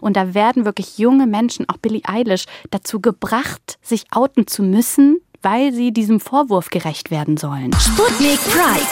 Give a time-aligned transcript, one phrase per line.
[0.00, 5.18] Und da werden wirklich junge Menschen, auch Billie Eilish, dazu gebracht, sich outen zu müssen,
[5.42, 7.72] weil sie diesem Vorwurf gerecht werden sollen.
[7.74, 8.86] Sputnik Pride,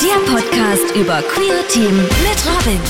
[0.00, 2.80] der Podcast über queere Themen mit Robin.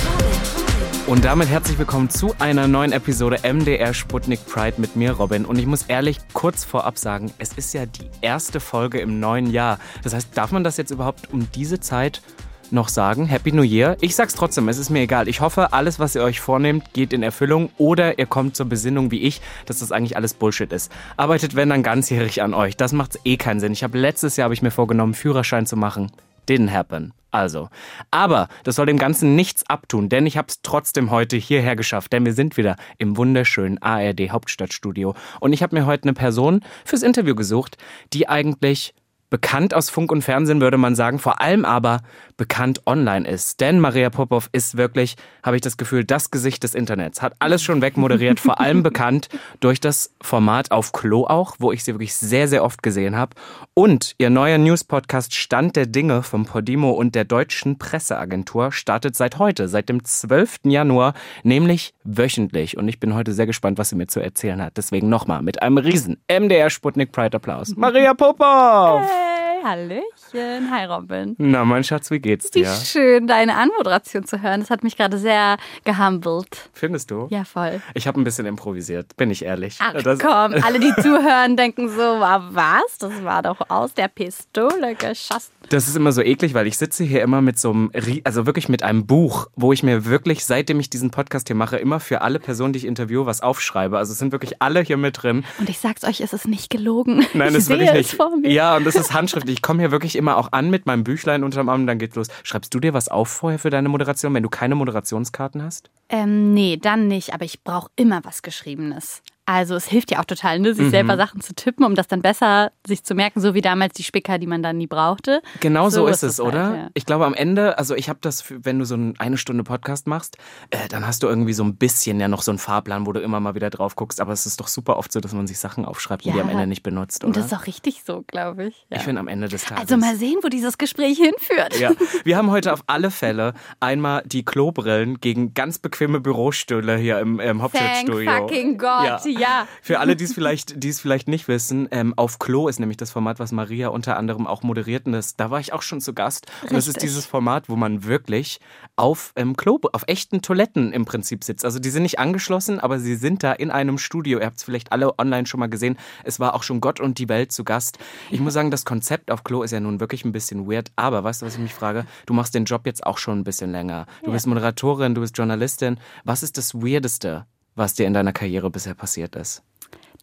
[1.06, 5.44] Und damit herzlich willkommen zu einer neuen Episode MDR Sputnik Pride mit mir, Robin.
[5.44, 9.50] Und ich muss ehrlich kurz vorab sagen, es ist ja die erste Folge im neuen
[9.50, 9.78] Jahr.
[10.02, 12.22] Das heißt, darf man das jetzt überhaupt um diese Zeit
[12.72, 13.26] noch sagen?
[13.26, 13.96] Happy New Year.
[14.00, 15.28] Ich sag's trotzdem, es ist mir egal.
[15.28, 19.10] Ich hoffe, alles, was ihr euch vornehmt, geht in Erfüllung oder ihr kommt zur Besinnung
[19.10, 20.90] wie ich, dass das eigentlich alles Bullshit ist.
[21.16, 22.76] Arbeitet, wenn dann ganzjährig an euch.
[22.76, 23.72] Das macht eh keinen Sinn.
[23.72, 26.10] Ich habe letztes Jahr habe ich mir vorgenommen, Führerschein zu machen.
[26.48, 27.12] Didn't happen.
[27.34, 27.68] Also,
[28.12, 32.12] aber das soll dem Ganzen nichts abtun, denn ich habe es trotzdem heute hierher geschafft,
[32.12, 36.60] denn wir sind wieder im wunderschönen ARD Hauptstadtstudio und ich habe mir heute eine Person
[36.84, 37.76] fürs Interview gesucht,
[38.12, 38.94] die eigentlich
[39.30, 42.02] bekannt aus Funk und Fernsehen, würde man sagen, vor allem aber
[42.36, 43.60] bekannt online ist.
[43.60, 47.22] Denn Maria Popov ist wirklich, habe ich das Gefühl, das Gesicht des Internets.
[47.22, 49.28] Hat alles schon wegmoderiert, vor allem bekannt
[49.60, 53.34] durch das Format auf Klo auch, wo ich sie wirklich sehr, sehr oft gesehen habe.
[53.74, 59.38] Und ihr neuer News-Podcast Stand der Dinge vom Podimo und der Deutschen Presseagentur startet seit
[59.38, 60.60] heute, seit dem 12.
[60.64, 62.76] Januar, nämlich wöchentlich.
[62.76, 64.76] Und ich bin heute sehr gespannt, was sie mir zu erzählen hat.
[64.76, 67.74] Deswegen nochmal mit einem riesen MDR Sputnik Pride Applaus.
[67.76, 69.02] Maria Popov!
[69.02, 69.23] Hey.
[69.64, 70.04] herlig.
[70.32, 70.70] Hallöchen.
[70.70, 71.34] Hi, Robin.
[71.38, 72.66] Na, mein Schatz, wie geht's dir?
[72.66, 74.60] Wie schön, deine Anmoderation zu hören.
[74.60, 76.70] Das hat mich gerade sehr gehumbelt.
[76.72, 77.26] Findest du?
[77.30, 77.80] Ja, voll.
[77.94, 79.78] Ich habe ein bisschen improvisiert, bin ich ehrlich.
[79.80, 82.98] Ach das komm, alle, die zuhören, denken so, was?
[82.98, 85.52] Das war doch aus der Pistole geschossen.
[85.70, 87.90] Das ist immer so eklig, weil ich sitze hier immer mit so einem,
[88.24, 91.76] also wirklich mit einem Buch, wo ich mir wirklich, seitdem ich diesen Podcast hier mache,
[91.78, 93.96] immer für alle Personen, die ich interviewe, was aufschreibe.
[93.96, 95.44] Also es sind wirklich alle hier mit drin.
[95.58, 97.24] Und ich sag's euch, es ist nicht gelogen.
[97.32, 98.10] Nein, es ist wirklich nicht.
[98.10, 98.50] Es vor mir.
[98.50, 99.56] Ja, und das ist handschriftlich.
[99.56, 102.28] Ich komme hier wirklich immer auch an mit meinem Büchlein unterm Arm dann geht's los.
[102.42, 105.90] Schreibst du dir was auf vorher für deine Moderation, wenn du keine Moderationskarten hast?
[106.08, 107.34] Ähm, nee, dann nicht.
[107.34, 109.22] Aber ich brauche immer was Geschriebenes.
[109.46, 110.90] Also es hilft ja auch total, ne, sich mhm.
[110.90, 114.02] selber Sachen zu tippen, um das dann besser sich zu merken, so wie damals die
[114.02, 115.42] Spicker, die man dann nie brauchte.
[115.60, 116.68] Genau so, so ist, es, oder?
[116.68, 116.90] Halt, ja.
[116.94, 120.38] Ich glaube am Ende, also ich habe das, wenn du so eine Stunde Podcast machst,
[120.70, 123.20] äh, dann hast du irgendwie so ein bisschen ja noch so einen Fahrplan, wo du
[123.20, 124.20] immer mal wieder drauf guckst.
[124.20, 126.32] Aber es ist doch super oft so, dass man sich Sachen aufschreibt, ja.
[126.32, 127.28] die am Ende nicht benutzt, oder?
[127.28, 128.86] Und das ist auch richtig so, glaube ich.
[128.88, 128.96] Ja.
[128.96, 129.82] Ich finde am Ende des Tages.
[129.82, 131.78] Also mal sehen, wo dieses Gespräch hinführt.
[131.78, 131.92] Ja,
[132.24, 137.40] wir haben heute auf alle Fälle einmal die Klobrillen gegen ganz bequeme Bürostühle hier im,
[137.40, 138.30] im Hauptstadtstudio.
[138.30, 139.04] Thank fucking God,
[139.38, 139.66] ja.
[139.82, 142.96] Für alle, die es vielleicht, die es vielleicht nicht wissen, ähm, auf Klo ist nämlich
[142.96, 145.06] das Format, was Maria unter anderem auch moderiert.
[145.06, 146.46] Und das, da war ich auch schon zu Gast.
[146.46, 146.70] Richtig.
[146.70, 148.60] Und das ist dieses Format, wo man wirklich
[148.96, 151.64] auf ähm, Klo, auf echten Toiletten im Prinzip sitzt.
[151.64, 154.38] Also die sind nicht angeschlossen, aber sie sind da in einem Studio.
[154.38, 155.96] Ihr habt es vielleicht alle online schon mal gesehen.
[156.22, 157.98] Es war auch schon Gott und die Welt zu Gast.
[158.30, 160.90] Ich muss sagen, das Konzept auf Klo ist ja nun wirklich ein bisschen weird.
[160.96, 162.06] Aber weißt du, was ich mich frage?
[162.26, 164.06] Du machst den Job jetzt auch schon ein bisschen länger.
[164.22, 164.32] Du ja.
[164.32, 165.98] bist Moderatorin, du bist Journalistin.
[166.24, 169.62] Was ist das Weirdeste, was dir in deiner Karriere bisher passiert ist?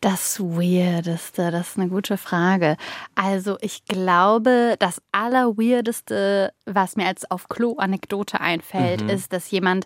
[0.02, 2.76] Das Weirdeste, das ist eine gute Frage.
[3.14, 9.10] Also ich glaube, das Allerweirdeste, was mir als auf Klo-Anekdote einfällt, mhm.
[9.10, 9.86] ist, dass jemand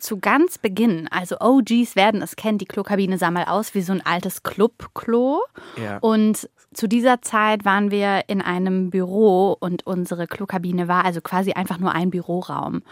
[0.00, 3.92] zu ganz Beginn, also OGs werden es kennen, die Klokabine sah mal aus wie so
[3.92, 5.40] ein altes Club-Klo.
[5.76, 5.98] Ja.
[5.98, 11.52] Und zu dieser Zeit waren wir in einem Büro und unsere Klokabine war also quasi
[11.52, 12.82] einfach nur ein Büroraum.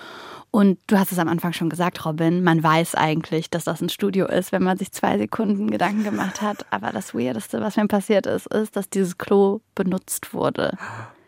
[0.51, 3.91] Und du hast es am Anfang schon gesagt, Robin, man weiß eigentlich, dass das ein
[3.91, 6.65] Studio ist, wenn man sich zwei Sekunden Gedanken gemacht hat.
[6.71, 10.79] Aber das Weirdeste, was mir passiert ist, ist, dass dieses Klo benutzt wurde.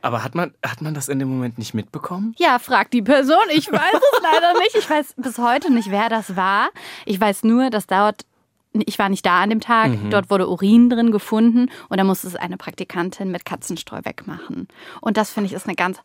[0.00, 2.34] Aber hat man, hat man das in dem Moment nicht mitbekommen?
[2.38, 3.36] Ja, fragt die Person.
[3.52, 4.76] Ich weiß es leider nicht.
[4.76, 6.68] Ich weiß bis heute nicht, wer das war.
[7.04, 8.24] Ich weiß nur, dass dort
[8.72, 9.90] ich war nicht da an dem Tag.
[9.90, 10.10] Mhm.
[10.10, 14.68] Dort wurde Urin drin gefunden und da musste es eine Praktikantin mit Katzenstreu wegmachen.
[15.00, 16.00] Und das finde ich ist eine ganz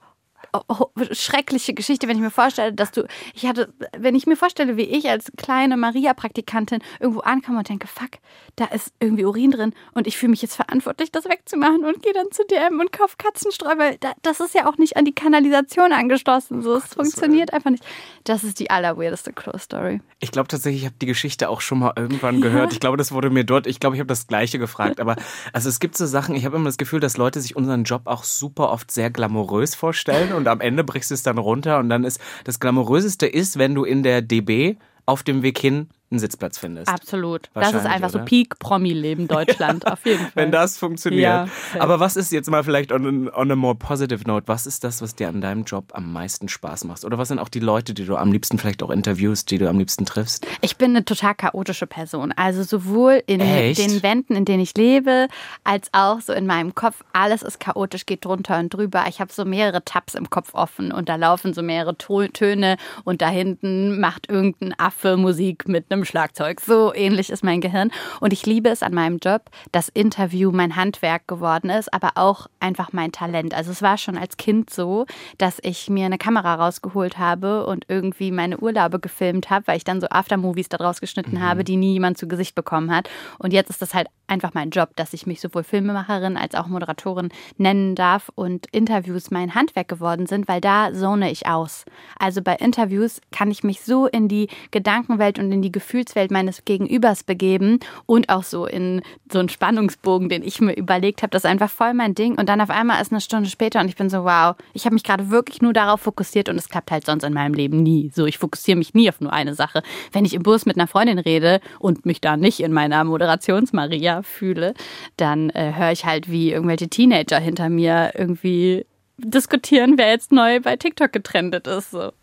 [1.12, 4.84] schreckliche Geschichte, wenn ich mir vorstelle, dass du, ich hatte, wenn ich mir vorstelle, wie
[4.84, 8.20] ich als kleine Maria-Praktikantin irgendwo ankomme und denke, fuck,
[8.56, 12.14] da ist irgendwie Urin drin und ich fühle mich jetzt verantwortlich, das wegzumachen und gehe
[12.14, 15.14] dann zu DM und kaufe Katzenstreu, weil da, das ist ja auch nicht an die
[15.14, 16.62] Kanalisation angeschlossen.
[16.62, 17.84] So, es funktioniert einfach nicht.
[18.24, 20.02] Das ist die allerweirdeste Close-Story.
[20.20, 22.72] Ich glaube tatsächlich, ich habe die Geschichte auch schon mal irgendwann gehört.
[22.72, 22.74] Ja.
[22.74, 25.00] Ich glaube, das wurde mir dort, ich glaube, ich habe das Gleiche gefragt.
[25.00, 25.16] Aber
[25.52, 28.04] also es gibt so Sachen, ich habe immer das Gefühl, dass Leute sich unseren Job
[28.06, 31.90] auch super oft sehr glamourös vorstellen und am Ende brichst du es dann runter und
[31.90, 34.76] dann ist das glamouröseste ist, wenn du in der DB
[35.06, 36.90] auf dem Weg hin einen Sitzplatz findest.
[36.90, 37.50] Absolut.
[37.54, 38.20] Das ist einfach oder?
[38.20, 40.32] so Peak-Promi-Leben Deutschland, auf jeden Fall.
[40.36, 41.22] Wenn das funktioniert.
[41.22, 41.48] Ja,
[41.80, 45.02] Aber was ist jetzt mal vielleicht on, on a more positive note, was ist das,
[45.02, 47.04] was dir an deinem Job am meisten Spaß macht?
[47.04, 49.68] Oder was sind auch die Leute, die du am liebsten vielleicht auch interviewst, die du
[49.68, 50.46] am liebsten triffst?
[50.62, 52.32] Ich bin eine total chaotische Person.
[52.32, 53.80] Also sowohl in Echt?
[53.80, 55.28] den Wänden, in denen ich lebe,
[55.64, 57.04] als auch so in meinem Kopf.
[57.14, 59.06] Alles ist chaotisch, geht drunter und drüber.
[59.10, 63.22] Ich habe so mehrere Tabs im Kopf offen und da laufen so mehrere Töne und
[63.22, 66.60] da hinten macht irgendein Affe Musik mit einem dem Schlagzeug.
[66.60, 67.92] So ähnlich ist mein Gehirn.
[68.20, 72.48] Und ich liebe es an meinem Job, dass Interview mein Handwerk geworden ist, aber auch
[72.60, 73.54] einfach mein Talent.
[73.54, 75.06] Also es war schon als Kind so,
[75.38, 79.84] dass ich mir eine Kamera rausgeholt habe und irgendwie meine Urlaube gefilmt habe, weil ich
[79.84, 81.42] dann so Aftermovies daraus geschnitten mhm.
[81.42, 83.10] habe, die nie jemand zu Gesicht bekommen hat.
[83.40, 86.68] Und jetzt ist das halt einfach mein Job, dass ich mich sowohl Filmemacherin als auch
[86.68, 91.86] Moderatorin nennen darf und Interviews mein Handwerk geworden sind, weil da zone ich aus.
[92.18, 96.66] Also bei Interviews kann ich mich so in die Gedankenwelt und in die Gefühlswelt meines
[96.66, 101.44] Gegenübers begeben und auch so in so einen Spannungsbogen, den ich mir überlegt habe, das
[101.44, 103.96] ist einfach voll mein Ding und dann auf einmal ist eine Stunde später und ich
[103.96, 107.06] bin so, wow, ich habe mich gerade wirklich nur darauf fokussiert und es klappt halt
[107.06, 108.12] sonst in meinem Leben nie.
[108.12, 109.84] So, ich fokussiere mich nie auf nur eine Sache.
[110.12, 114.24] Wenn ich im Bus mit einer Freundin rede und mich da nicht in meiner Moderationsmaria
[114.24, 114.74] fühle,
[115.18, 118.88] dann äh, höre ich halt, wie irgendwelche Teenager hinter mir irgendwie
[119.20, 121.92] diskutieren, wer jetzt neu bei TikTok getrendet ist.
[121.92, 122.14] So.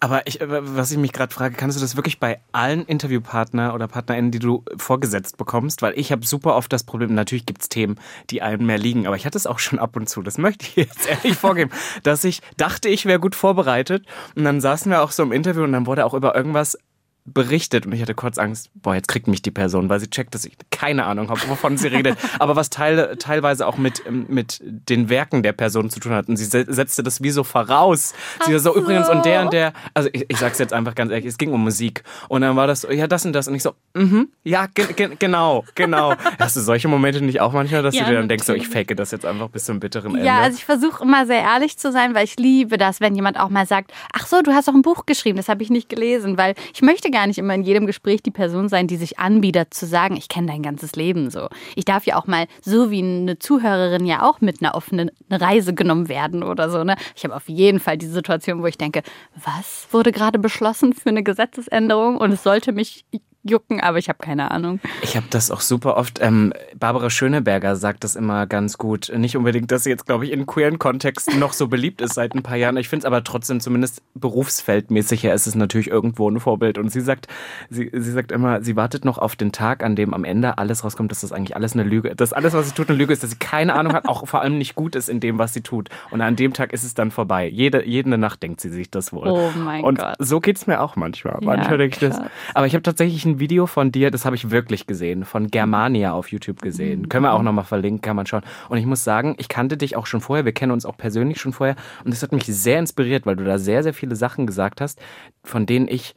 [0.00, 3.74] Aber ich, äh, was ich mich gerade frage, kannst du das wirklich bei allen Interviewpartner
[3.74, 5.82] oder PartnerInnen, die du vorgesetzt bekommst?
[5.82, 7.96] Weil ich habe super oft das Problem, natürlich gibt es Themen,
[8.30, 10.66] die einem mehr liegen, aber ich hatte es auch schon ab und zu, das möchte
[10.66, 11.70] ich jetzt ehrlich vorgeben,
[12.02, 15.64] dass ich dachte, ich wäre gut vorbereitet und dann saßen wir auch so im Interview
[15.64, 16.78] und dann wurde auch über irgendwas
[17.24, 20.34] berichtet und ich hatte kurz Angst, boah, jetzt kriegt mich die Person, weil sie checkt,
[20.34, 24.26] dass ich keine Ahnung habe, wovon sie redet, aber was teil, teilweise auch mit, ähm,
[24.28, 26.28] mit den Werken der Person zu tun hat.
[26.28, 28.12] Und sie setzte das wie so voraus.
[28.44, 31.12] Sie war so, übrigens, und der und der, also ich, ich sag's jetzt einfach ganz
[31.12, 32.02] ehrlich, es ging um Musik.
[32.28, 33.46] Und dann war das so, ja, das und das.
[33.46, 36.14] Und ich so, mhm, ja, ge ge genau, genau.
[36.40, 38.66] Hast du solche Momente nicht auch manchmal, dass ja, du dir dann denkst, so, ich
[38.66, 40.26] fake das jetzt einfach bis zum bitteren Ende?
[40.26, 43.38] Ja, also ich versuche immer sehr ehrlich zu sein, weil ich liebe das, wenn jemand
[43.38, 45.88] auch mal sagt, ach so, du hast auch ein Buch geschrieben, das habe ich nicht
[45.88, 49.18] gelesen, weil ich möchte gar nicht immer in jedem Gespräch die Person sein, die sich
[49.18, 51.48] anbietet, zu sagen, ich kenne dein ganzes Leben so.
[51.76, 55.74] Ich darf ja auch mal, so wie eine Zuhörerin ja auch mit einer offenen Reise
[55.74, 56.84] genommen werden oder so.
[56.84, 56.96] Ne?
[57.14, 59.02] Ich habe auf jeden Fall die Situation, wo ich denke,
[59.44, 63.04] was wurde gerade beschlossen für eine Gesetzesänderung und es sollte mich
[63.44, 64.80] jucken, aber ich habe keine Ahnung.
[65.02, 66.20] Ich habe das auch super oft.
[66.20, 69.12] Ähm, Barbara Schöneberger sagt das immer ganz gut.
[69.16, 72.34] Nicht unbedingt, dass sie jetzt, glaube ich, in queeren Kontexten noch so beliebt ist seit
[72.34, 72.76] ein paar Jahren.
[72.76, 76.78] Ich finde es aber trotzdem zumindest berufsfeldmäßig her ist es natürlich irgendwo ein Vorbild.
[76.78, 77.26] Und sie sagt,
[77.68, 80.84] sie, sie sagt immer, sie wartet noch auf den Tag, an dem am Ende alles
[80.84, 83.22] rauskommt, dass das eigentlich alles eine Lüge, dass alles, was sie tut, eine Lüge ist,
[83.22, 85.62] dass sie keine Ahnung hat, auch vor allem nicht gut ist in dem, was sie
[85.62, 85.88] tut.
[86.10, 87.48] Und an dem Tag ist es dann vorbei.
[87.48, 89.28] Jede, jede Nacht denkt sie sich das wohl.
[89.28, 90.14] Oh mein Und Gott.
[90.18, 91.38] so geht es mir auch manchmal.
[91.42, 92.20] Manchmal denke ich das.
[92.54, 96.12] Aber ich habe tatsächlich ein Video von dir, das habe ich wirklich gesehen, von Germania
[96.12, 97.02] auf YouTube gesehen.
[97.02, 97.08] Mhm.
[97.08, 98.42] Können wir auch nochmal verlinken, kann man schauen.
[98.68, 101.40] Und ich muss sagen, ich kannte dich auch schon vorher, wir kennen uns auch persönlich
[101.40, 101.76] schon vorher.
[102.04, 105.00] Und das hat mich sehr inspiriert, weil du da sehr, sehr viele Sachen gesagt hast,
[105.44, 106.14] von denen ich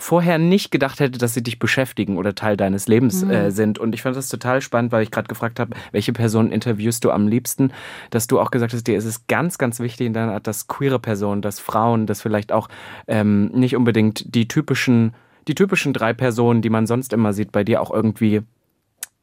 [0.00, 3.30] vorher nicht gedacht hätte, dass sie dich beschäftigen oder Teil deines Lebens mhm.
[3.30, 3.78] äh, sind.
[3.78, 7.10] Und ich fand das total spannend, weil ich gerade gefragt habe, welche Personen interviewst du
[7.10, 7.72] am liebsten,
[8.10, 10.66] dass du auch gesagt hast, dir ist es ganz, ganz wichtig in deiner Art, dass
[10.66, 12.68] queere Personen, dass Frauen, dass vielleicht auch
[13.06, 15.12] ähm, nicht unbedingt die typischen
[15.48, 18.42] die typischen drei Personen, die man sonst immer sieht, bei dir auch irgendwie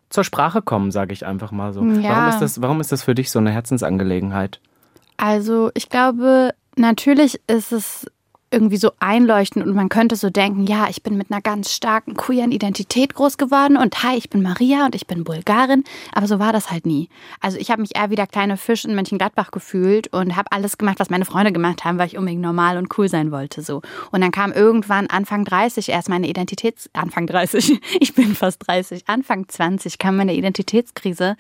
[0.09, 1.83] zur Sprache kommen, sage ich einfach mal so.
[1.83, 2.09] Ja.
[2.09, 4.61] Warum, ist das, warum ist das für dich so eine Herzensangelegenheit?
[5.17, 8.05] Also ich glaube, natürlich ist es
[8.49, 12.15] irgendwie so einleuchtend und man könnte so denken, ja, ich bin mit einer ganz starken
[12.15, 15.83] queeren Identität groß geworden und hi, ich bin Maria und ich bin Bulgarin,
[16.13, 17.09] aber so war das halt nie.
[17.41, 20.77] Also ich habe mich eher wie der kleine Fisch in Mönchengladbach gefühlt und habe alles
[20.77, 23.81] gemacht, was meine Freunde gemacht haben, weil ich unbedingt normal und cool sein wollte so.
[24.11, 29.09] Und dann kam irgendwann Anfang 30 erst meine Identitäts Anfang 30, ich bin fast 30,
[29.09, 31.35] Anfang 20 kam meine Identitätskrise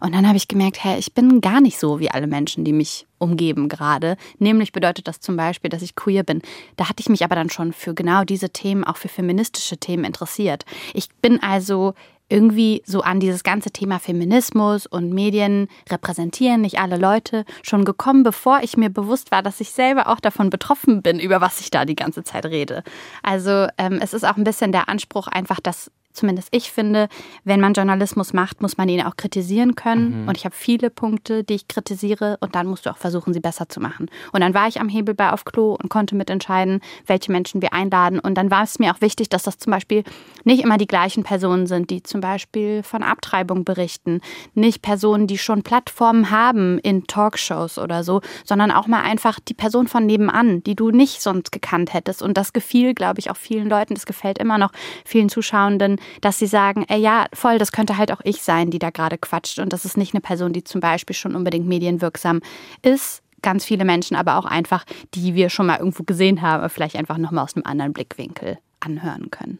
[0.00, 2.72] und dann habe ich gemerkt, hey, ich bin gar nicht so wie alle Menschen, die
[2.72, 4.16] mich umgeben gerade.
[4.38, 6.42] Nämlich bedeutet das zum Beispiel, dass ich queer bin.
[6.76, 10.04] Da hatte ich mich aber dann schon für genau diese Themen, auch für feministische Themen
[10.04, 10.64] interessiert.
[10.94, 11.94] Ich bin also
[12.30, 18.22] irgendwie so an dieses ganze Thema Feminismus und Medien repräsentieren nicht alle Leute schon gekommen,
[18.22, 21.70] bevor ich mir bewusst war, dass ich selber auch davon betroffen bin, über was ich
[21.70, 22.84] da die ganze Zeit rede.
[23.22, 27.08] Also ähm, es ist auch ein bisschen der Anspruch einfach, dass zumindest ich finde,
[27.44, 30.22] wenn man Journalismus macht, muss man ihn auch kritisieren können.
[30.22, 30.28] Mhm.
[30.28, 33.40] Und ich habe viele Punkte, die ich kritisiere und dann musst du auch versuchen, sie
[33.40, 34.10] besser zu machen.
[34.32, 37.72] Und dann war ich am Hebel bei Auf Klo und konnte mitentscheiden, welche Menschen wir
[37.72, 38.18] einladen.
[38.18, 40.04] Und dann war es mir auch wichtig, dass das zum Beispiel
[40.44, 44.20] nicht immer die gleichen Personen sind, die zum Beispiel von Abtreibung berichten.
[44.54, 49.54] Nicht Personen, die schon Plattformen haben in Talkshows oder so, sondern auch mal einfach die
[49.54, 52.22] Person von nebenan, die du nicht sonst gekannt hättest.
[52.22, 53.94] Und das gefiel, glaube ich, auch vielen Leuten.
[53.94, 54.72] Das gefällt immer noch
[55.04, 58.78] vielen Zuschauenden, dass sie sagen, ey, ja, voll, das könnte halt auch ich sein, die
[58.78, 59.58] da gerade quatscht.
[59.58, 62.40] Und das ist nicht eine Person, die zum Beispiel schon unbedingt medienwirksam
[62.82, 63.22] ist.
[63.42, 67.16] Ganz viele Menschen, aber auch einfach, die wir schon mal irgendwo gesehen haben, vielleicht einfach
[67.16, 69.58] nochmal aus einem anderen Blickwinkel anhören können.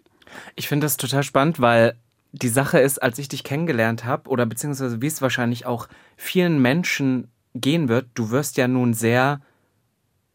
[0.55, 1.97] Ich finde das total spannend, weil
[2.33, 6.61] die Sache ist, als ich dich kennengelernt habe, oder beziehungsweise wie es wahrscheinlich auch vielen
[6.61, 9.41] Menschen gehen wird, du wirst ja nun sehr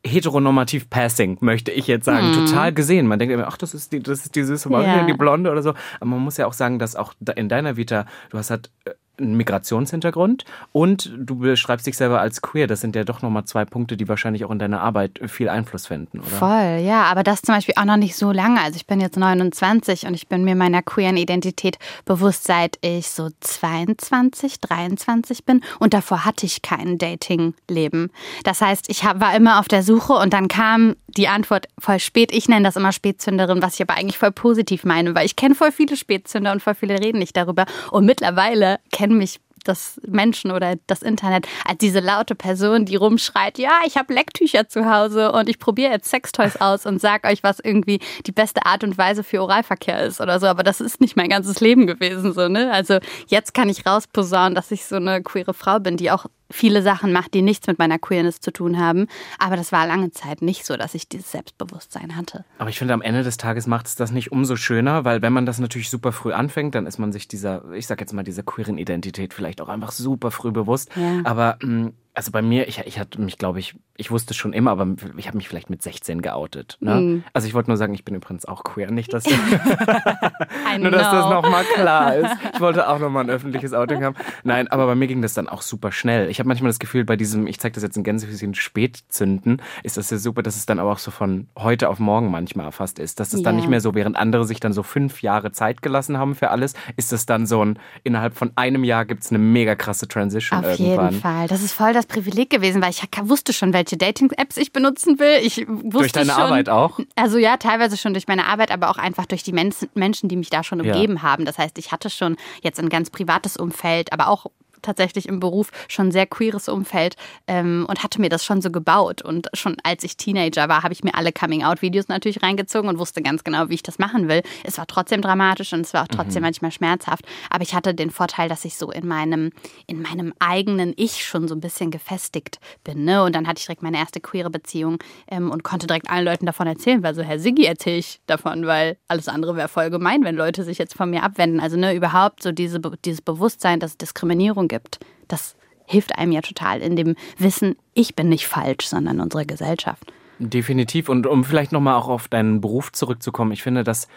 [0.05, 2.33] heteronormativ passing, möchte ich jetzt sagen.
[2.33, 2.45] Hm.
[2.45, 3.07] Total gesehen.
[3.07, 5.05] Man denkt immer, ach, das ist die, das ist die süße Mann, ja.
[5.05, 5.73] die Blonde oder so.
[5.99, 8.91] Aber man muss ja auch sagen, dass auch in deiner Vita, du hast halt äh,
[9.19, 12.67] einen Migrationshintergrund und du beschreibst dich selber als queer.
[12.67, 15.87] Das sind ja doch nochmal zwei Punkte, die wahrscheinlich auch in deiner Arbeit viel Einfluss
[15.87, 16.27] finden, oder?
[16.27, 18.61] Voll, ja, aber das zum Beispiel auch noch nicht so lange.
[18.61, 23.09] Also ich bin jetzt 29 und ich bin mir meiner queeren Identität bewusst, seit ich
[23.09, 28.11] so 22, 23 bin und davor hatte ich kein Dating-Leben.
[28.43, 32.33] Das heißt, ich war immer auf der Suche und dann kam die Antwort voll spät.
[32.33, 35.55] Ich nenne das immer Spätzünderin, was ich aber eigentlich voll positiv meine, weil ich kenne
[35.55, 37.65] voll viele Spätzünder und voll viele reden nicht darüber.
[37.91, 43.57] Und mittlerweile kennen mich das Menschen oder das Internet als diese laute Person, die rumschreit,
[43.57, 47.43] ja, ich habe Lecktücher zu Hause und ich probiere jetzt Sextoys aus und sag euch,
[47.43, 50.47] was irgendwie die beste Art und Weise für Oralverkehr ist oder so.
[50.47, 52.71] Aber das ist nicht mein ganzes Leben gewesen, so, ne?
[52.71, 56.81] Also jetzt kann ich rausposaunen, dass ich so eine queere Frau bin, die auch viele
[56.81, 59.07] Sachen macht, die nichts mit meiner Queerness zu tun haben.
[59.39, 62.45] Aber das war lange Zeit nicht so, dass ich dieses Selbstbewusstsein hatte.
[62.57, 65.33] Aber ich finde, am Ende des Tages macht es das nicht umso schöner, weil wenn
[65.33, 68.23] man das natürlich super früh anfängt, dann ist man sich dieser, ich sag jetzt mal,
[68.23, 70.89] dieser queeren Identität vielleicht auch einfach super früh bewusst.
[70.95, 71.21] Ja.
[71.23, 74.37] Aber mh, mm, also bei mir, ich, ich hatte mich, glaube ich, ich wusste es
[74.37, 76.77] schon immer, aber ich habe mich vielleicht mit 16 geoutet.
[76.79, 76.95] Ne?
[76.95, 77.23] Mm.
[77.33, 78.89] Also ich wollte nur sagen, ich bin übrigens auch queer.
[78.91, 79.25] Nicht, dass,
[80.79, 82.31] nur, dass das nochmal klar ist.
[82.53, 84.15] Ich wollte auch nochmal ein öffentliches Outing haben.
[84.43, 86.29] Nein, aber bei mir ging das dann auch super schnell.
[86.29, 89.97] Ich habe manchmal das Gefühl, bei diesem, ich zeige das jetzt in Gänsefüßchen, Spätzünden, ist
[89.97, 92.99] das ja super, dass es dann aber auch so von heute auf morgen manchmal erfasst
[92.99, 93.19] ist.
[93.19, 93.43] Dass es yeah.
[93.43, 96.49] dann nicht mehr so, während andere sich dann so fünf Jahre Zeit gelassen haben für
[96.49, 100.07] alles, ist es dann so ein, innerhalb von einem Jahr gibt es eine mega krasse
[100.07, 101.07] Transition auf irgendwann.
[101.07, 101.47] Auf jeden Fall.
[101.47, 105.19] Das ist voll das das Privileg gewesen, weil ich wusste schon, welche Dating-Apps ich benutzen
[105.19, 105.39] will.
[105.41, 106.99] Ich wusste durch deine schon, Arbeit auch?
[107.15, 110.49] Also ja, teilweise schon durch meine Arbeit, aber auch einfach durch die Menschen, die mich
[110.49, 111.21] da schon umgeben ja.
[111.23, 111.45] haben.
[111.45, 114.47] Das heißt, ich hatte schon jetzt ein ganz privates Umfeld, aber auch
[114.85, 117.15] tatsächlich im Beruf schon sehr queeres Umfeld
[117.47, 119.21] ähm, und hatte mir das schon so gebaut.
[119.21, 123.21] Und schon als ich Teenager war, habe ich mir alle Coming-out-Videos natürlich reingezogen und wusste
[123.21, 124.41] ganz genau, wie ich das machen will.
[124.63, 126.47] Es war trotzdem dramatisch und es war auch trotzdem mhm.
[126.47, 127.25] manchmal schmerzhaft.
[127.49, 129.51] Aber ich hatte den Vorteil, dass ich so in meinem,
[129.87, 133.03] in meinem eigenen Ich schon so ein bisschen gefestigt bin.
[133.03, 133.23] Ne?
[133.23, 136.45] Und dann hatte ich direkt meine erste queere Beziehung ähm, und konnte direkt allen Leuten
[136.45, 140.23] davon erzählen, weil so, Herr Siggi, erzähle ich davon, weil alles andere wäre voll gemein,
[140.23, 141.59] wenn Leute sich jetzt von mir abwenden.
[141.59, 144.99] Also ne, überhaupt so diese, dieses Bewusstsein, dass es Diskriminierung gibt gibt.
[145.27, 145.55] Das
[145.85, 150.11] hilft einem ja total in dem Wissen, ich bin nicht falsch, sondern unsere Gesellschaft.
[150.39, 151.09] Definitiv.
[151.09, 154.07] Und um vielleicht nochmal auch auf deinen Beruf zurückzukommen, ich finde, dass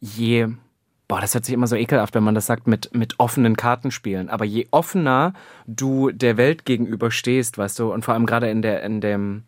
[0.00, 0.48] je,
[1.08, 4.30] boah, das hört sich immer so ekelhaft, wenn man das sagt, mit, mit offenen Kartenspielen.
[4.30, 5.34] Aber je offener
[5.66, 9.42] du der Welt gegenüber stehst, weißt du, und vor allem gerade in der, in dem,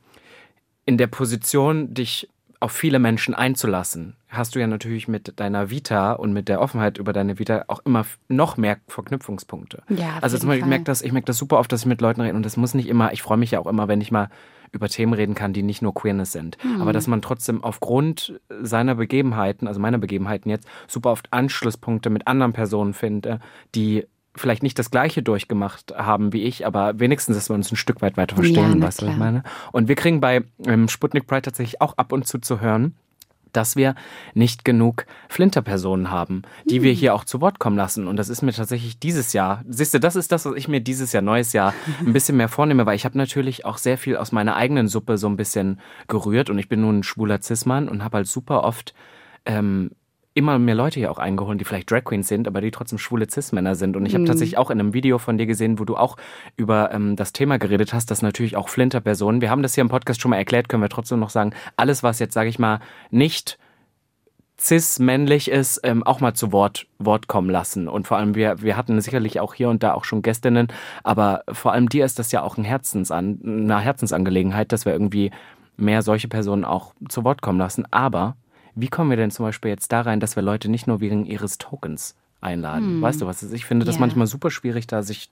[0.85, 2.29] in der Position, dich
[2.61, 6.99] auf viele Menschen einzulassen, hast du ja natürlich mit deiner Vita und mit der Offenheit
[6.99, 9.83] über deine Vita auch immer noch mehr Verknüpfungspunkte.
[9.88, 12.02] Ja, also zum Beispiel, ich merke das, ich merke das super oft, dass ich mit
[12.02, 14.12] Leuten rede und das muss nicht immer, ich freue mich ja auch immer, wenn ich
[14.12, 14.29] mal
[14.73, 16.59] über Themen reden kann, die nicht nur Queerness sind.
[16.62, 16.83] Mhm.
[16.83, 22.26] Aber dass man trotzdem aufgrund seiner Begebenheiten, also meiner Begebenheiten jetzt, super oft Anschlusspunkte mit
[22.26, 23.40] anderen Personen finde,
[23.75, 27.77] die vielleicht nicht das Gleiche durchgemacht haben wie ich, aber wenigstens, dass wir uns ein
[27.77, 29.43] Stück weit weiter verstehen, ja, weißt du, was ich meine?
[29.73, 32.95] Und wir kriegen bei ähm, Sputnik Pride tatsächlich auch ab und zu zu hören,
[33.53, 33.95] dass wir
[34.35, 36.85] nicht genug Flinterpersonen haben, die mhm.
[36.85, 38.07] wir hier auch zu Wort kommen lassen.
[38.07, 40.81] Und das ist mir tatsächlich dieses Jahr, siehst du, das ist das, was ich mir
[40.81, 44.17] dieses Jahr, neues Jahr, ein bisschen mehr vornehme, weil ich habe natürlich auch sehr viel
[44.17, 47.89] aus meiner eigenen Suppe so ein bisschen gerührt und ich bin nun ein schwuler Cis-Mann
[47.89, 48.95] und habe halt super oft
[49.45, 49.91] ähm,
[50.41, 53.29] immer mehr Leute hier auch eingeholt, die vielleicht Drag Queens sind, aber die trotzdem schwule
[53.31, 53.95] Cis-Männer sind.
[53.95, 54.27] Und ich habe mhm.
[54.29, 56.17] tatsächlich auch in einem Video von dir gesehen, wo du auch
[56.57, 59.91] über ähm, das Thema geredet hast, dass natürlich auch Flinter-Personen, wir haben das hier im
[59.91, 62.81] Podcast schon mal erklärt, können wir trotzdem noch sagen, alles, was jetzt, sage ich mal,
[63.11, 63.59] nicht
[64.59, 67.87] cis-männlich ist, ähm, auch mal zu Wort, Wort kommen lassen.
[67.87, 70.69] Und vor allem, wir, wir hatten sicherlich auch hier und da auch schon Gästinnen,
[71.03, 75.31] aber vor allem dir ist das ja auch ein Herzensan eine Herzensangelegenheit, dass wir irgendwie
[75.77, 77.87] mehr solche Personen auch zu Wort kommen lassen.
[77.91, 78.37] Aber
[78.75, 81.27] wie kommen wir denn zum Beispiel jetzt da rein, dass wir Leute nicht nur wegen
[81.27, 82.87] ihres Tokens einladen?
[82.87, 83.03] Hm.
[83.03, 83.43] Weißt du was?
[83.43, 84.00] Ich finde das ja.
[84.00, 85.31] manchmal super schwierig, da sich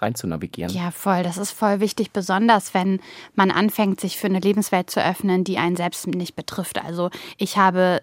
[0.00, 0.72] rein zu navigieren.
[0.72, 1.22] Ja, voll.
[1.22, 3.00] Das ist voll wichtig, besonders wenn
[3.34, 6.84] man anfängt, sich für eine Lebenswelt zu öffnen, die einen selbst nicht betrifft.
[6.84, 8.02] Also ich habe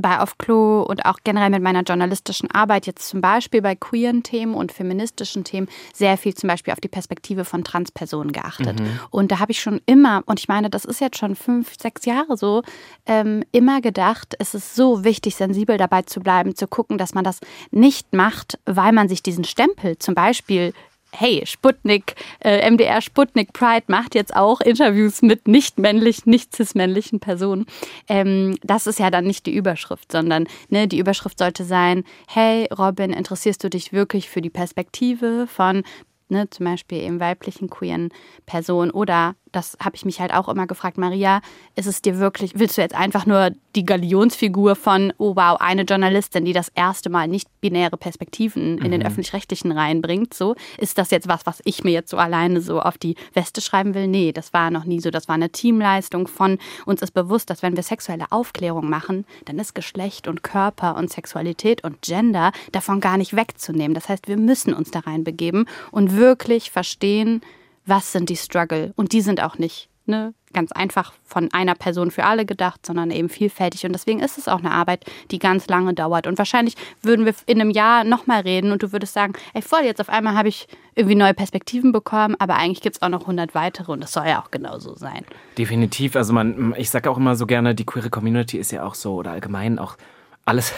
[0.00, 4.22] bei Auf Klo und auch generell mit meiner journalistischen Arbeit jetzt zum Beispiel bei queeren
[4.22, 8.80] Themen und feministischen Themen sehr viel zum Beispiel auf die Perspektive von Transpersonen geachtet.
[8.80, 9.00] Mhm.
[9.10, 12.04] Und da habe ich schon immer, und ich meine, das ist jetzt schon fünf, sechs
[12.04, 12.62] Jahre so,
[13.06, 17.24] ähm, immer gedacht, es ist so wichtig, sensibel dabei zu bleiben, zu gucken, dass man
[17.24, 17.40] das
[17.70, 20.72] nicht macht, weil man sich diesen Stempel zum Beispiel
[21.12, 27.20] hey, Sputnik, äh, MDR Sputnik Pride macht jetzt auch Interviews mit nicht männlichen, nicht cis-männlichen
[27.20, 27.66] Personen.
[28.08, 32.68] Ähm, das ist ja dann nicht die Überschrift, sondern ne, die Überschrift sollte sein, hey
[32.76, 35.82] Robin, interessierst du dich wirklich für die Perspektive von
[36.30, 38.10] ne, zum Beispiel eben weiblichen queeren
[38.46, 41.40] Personen oder das habe ich mich halt auch immer gefragt, Maria,
[41.76, 45.82] ist es dir wirklich, willst du jetzt einfach nur die Galionsfigur von, oh wow, eine
[45.82, 48.90] Journalistin, die das erste Mal nicht binäre Perspektiven in mhm.
[48.90, 52.80] den öffentlich-rechtlichen reinbringt, so, ist das jetzt was, was ich mir jetzt so alleine so
[52.80, 54.08] auf die Weste schreiben will?
[54.08, 55.10] Nee, das war noch nie so.
[55.10, 59.58] Das war eine Teamleistung von uns ist bewusst, dass wenn wir sexuelle Aufklärung machen, dann
[59.58, 63.94] ist Geschlecht und Körper und Sexualität und Gender davon gar nicht wegzunehmen.
[63.94, 67.42] Das heißt, wir müssen uns da reinbegeben und wirklich verstehen,
[67.90, 68.94] was sind die Struggle.
[68.96, 73.10] Und die sind auch nicht ne, ganz einfach von einer Person für alle gedacht, sondern
[73.10, 73.86] eben vielfältig.
[73.86, 76.26] Und deswegen ist es auch eine Arbeit, die ganz lange dauert.
[76.26, 79.82] Und wahrscheinlich würden wir in einem Jahr nochmal reden und du würdest sagen, ey voll,
[79.84, 83.22] jetzt auf einmal habe ich irgendwie neue Perspektiven bekommen, aber eigentlich gibt es auch noch
[83.22, 85.24] 100 weitere und das soll ja auch genauso sein.
[85.56, 86.16] Definitiv.
[86.16, 89.14] Also man, ich sage auch immer so gerne, die queere Community ist ja auch so
[89.14, 89.96] oder allgemein auch
[90.44, 90.74] alles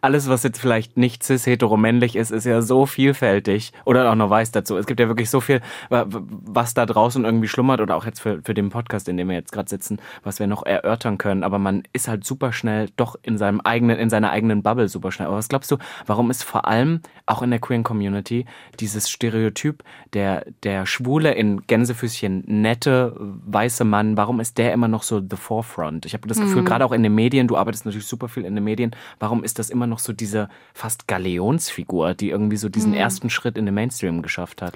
[0.00, 4.52] alles, was jetzt vielleicht nicht cis-heteromännlich ist, ist ja so vielfältig oder auch noch weiß
[4.52, 4.76] dazu.
[4.76, 5.60] Es gibt ja wirklich so viel,
[5.90, 9.36] was da draußen irgendwie schlummert oder auch jetzt für, für den Podcast, in dem wir
[9.36, 11.42] jetzt gerade sitzen, was wir noch erörtern können.
[11.42, 15.12] Aber man ist halt super schnell doch in seinem eigenen, in seiner eigenen Bubble super
[15.12, 15.28] schnell.
[15.28, 15.76] Aber was glaubst du,
[16.06, 18.44] warum ist vor allem auch in der queeren Community
[18.80, 25.02] dieses Stereotyp der, der Schwule in Gänsefüßchen nette weiße Mann, warum ist der immer noch
[25.02, 26.06] so the forefront?
[26.06, 26.66] Ich habe das Gefühl, mhm.
[26.66, 29.58] gerade auch in den Medien, du arbeitest natürlich super viel in den Medien, warum ist
[29.58, 32.98] das immer noch so diese fast Galeonsfigur, die irgendwie so diesen mhm.
[32.98, 34.74] ersten Schritt in den Mainstream geschafft hat?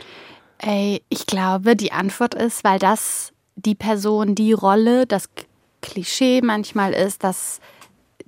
[0.59, 5.31] Ey, ich glaube, die Antwort ist, weil das die Person, die Rolle, das
[5.81, 7.61] Klischee manchmal ist, dass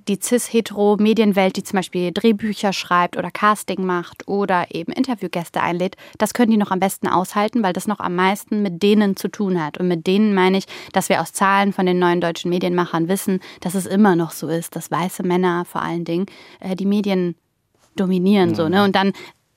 [0.07, 6.33] die cis-hetero-Medienwelt, die zum Beispiel Drehbücher schreibt oder Casting macht oder eben Interviewgäste einlädt, das
[6.33, 9.63] können die noch am besten aushalten, weil das noch am meisten mit denen zu tun
[9.63, 9.77] hat.
[9.77, 13.39] Und mit denen meine ich, dass wir aus Zahlen von den neuen deutschen Medienmachern wissen,
[13.59, 16.25] dass es immer noch so ist, dass weiße Männer vor allen Dingen
[16.59, 17.35] äh, die Medien
[17.95, 18.49] dominieren.
[18.49, 18.55] Ja.
[18.55, 18.83] So, ne?
[18.83, 19.13] Und dann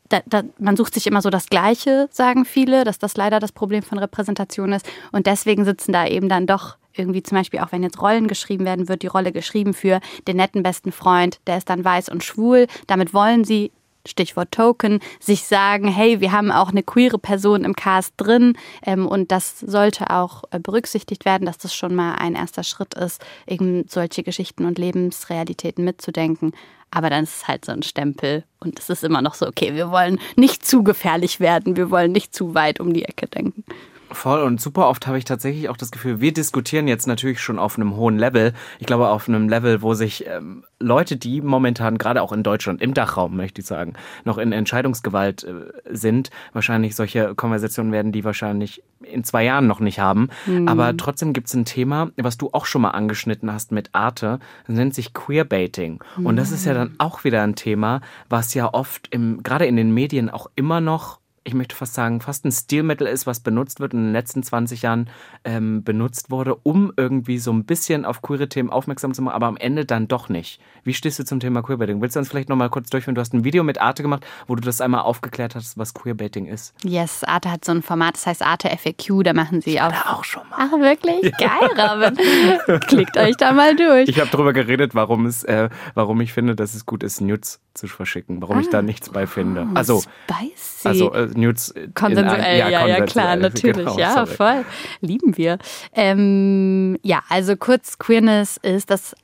[0.09, 3.53] da, da, man sucht sich immer so das Gleiche, sagen viele, dass das leider das
[3.53, 4.87] Problem von Repräsentation ist.
[5.13, 8.65] Und deswegen sitzen da eben dann doch irgendwie zum Beispiel auch wenn jetzt Rollen geschrieben
[8.65, 12.25] werden, wird die Rolle geschrieben für den netten besten Freund, der ist dann weiß und
[12.25, 12.67] schwul.
[12.87, 13.73] Damit wollen sie
[14.07, 19.07] Stichwort Token, sich sagen, hey, wir haben auch eine queere Person im Cast drin ähm,
[19.07, 23.25] und das sollte auch äh, berücksichtigt werden, dass das schon mal ein erster Schritt ist,
[23.47, 26.53] eben solche Geschichten und Lebensrealitäten mitzudenken.
[26.91, 29.75] Aber dann ist es halt so ein Stempel und es ist immer noch so, okay,
[29.75, 33.65] wir wollen nicht zu gefährlich werden, wir wollen nicht zu weit um die Ecke denken.
[34.11, 37.59] Voll und super oft habe ich tatsächlich auch das Gefühl, wir diskutieren jetzt natürlich schon
[37.59, 38.53] auf einem hohen Level.
[38.79, 42.83] Ich glaube auf einem Level, wo sich ähm, Leute, die momentan gerade auch in Deutschland,
[42.83, 45.53] im Dachraum möchte ich sagen, noch in Entscheidungsgewalt äh,
[45.91, 50.29] sind, wahrscheinlich solche Konversationen werden die wahrscheinlich in zwei Jahren noch nicht haben.
[50.47, 50.69] Mhm.
[50.69, 54.39] Aber trotzdem gibt es ein Thema, was du auch schon mal angeschnitten hast mit Arte,
[54.67, 56.03] das nennt sich Queerbaiting.
[56.17, 56.27] Mhm.
[56.27, 59.77] Und das ist ja dann auch wieder ein Thema, was ja oft im, gerade in
[59.77, 63.79] den Medien auch immer noch ich möchte fast sagen, fast ein Stilmittel ist, was benutzt
[63.79, 65.11] wird und in den letzten 20 Jahren
[65.45, 69.47] ähm, benutzt wurde, um irgendwie so ein bisschen auf queere Themen aufmerksam zu machen, aber
[69.47, 70.61] am Ende dann doch nicht.
[70.85, 72.01] Wie stehst du zum Thema Queerbaiting?
[72.01, 73.15] Willst du uns vielleicht nochmal kurz durchführen?
[73.15, 76.47] Du hast ein Video mit Arte gemacht, wo du das einmal aufgeklärt hast, was Queerbaiting
[76.47, 76.75] ist.
[76.83, 79.91] Yes, Arte hat so ein Format, das heißt Arte FAQ, da machen sie auch.
[79.91, 80.57] Da auch schon mal.
[80.59, 81.31] Ach, wirklich?
[81.37, 82.81] Geil, Robin.
[82.89, 84.09] Klickt euch da mal durch.
[84.09, 87.61] Ich habe darüber geredet, warum, es, äh, warum ich finde, dass es gut ist, Nudes
[87.75, 88.61] zu verschicken, warum ah.
[88.61, 89.67] ich da nichts bei finde.
[89.71, 90.89] Oh, also, spicy.
[90.89, 91.75] also äh, Nudes.
[91.95, 94.37] Konsensuell, ja, ja, ja, klar, natürlich, genau, ja, sorry.
[94.37, 94.65] voll.
[95.01, 95.59] Lieben wir.
[95.93, 99.15] Ähm, ja, also kurz, Queerness ist das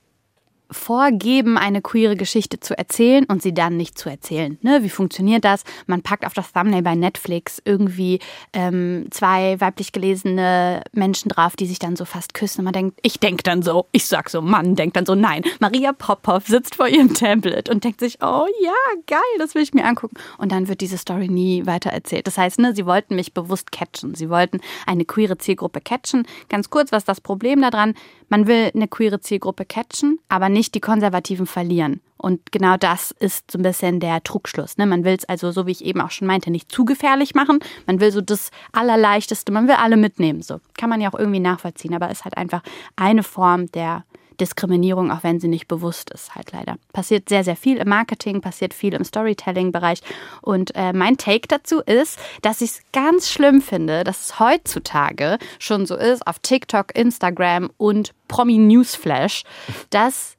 [0.70, 4.58] vorgeben, eine queere Geschichte zu erzählen und sie dann nicht zu erzählen.
[4.62, 4.82] Ne?
[4.82, 5.64] Wie funktioniert das?
[5.86, 8.20] Man packt auf das Thumbnail bei Netflix irgendwie
[8.52, 12.60] ähm, zwei weiblich gelesene Menschen drauf, die sich dann so fast küssen.
[12.60, 15.42] Und man denkt, ich denke dann so, ich sag so, Mann denkt dann so, nein.
[15.58, 18.72] Maria Popov sitzt vor ihrem Tablet und denkt sich, oh ja,
[19.06, 20.16] geil, das will ich mir angucken.
[20.38, 22.26] Und dann wird diese Story nie weiter erzählt.
[22.26, 24.14] Das heißt, ne, sie wollten mich bewusst catchen.
[24.14, 26.26] Sie wollten eine queere Zielgruppe catchen.
[26.48, 27.94] Ganz kurz, was ist das Problem daran?
[28.28, 32.02] Man will eine queere Zielgruppe catchen, aber nicht die Konservativen verlieren.
[32.18, 34.76] Und genau das ist so ein bisschen der Trugschluss.
[34.76, 34.84] Ne?
[34.84, 37.60] Man will es also, so wie ich eben auch schon meinte, nicht zu gefährlich machen.
[37.86, 40.42] Man will so das Allerleichteste, man will alle mitnehmen.
[40.42, 42.62] So kann man ja auch irgendwie nachvollziehen, aber ist halt einfach
[42.94, 44.04] eine Form der
[44.38, 46.76] Diskriminierung, auch wenn sie nicht bewusst ist, halt leider.
[46.92, 50.00] Passiert sehr, sehr viel im Marketing, passiert viel im Storytelling-Bereich.
[50.42, 55.38] Und äh, mein Take dazu ist, dass ich es ganz schlimm finde, dass es heutzutage
[55.58, 59.44] schon so ist, auf TikTok, Instagram und Promi Newsflash,
[59.90, 60.36] dass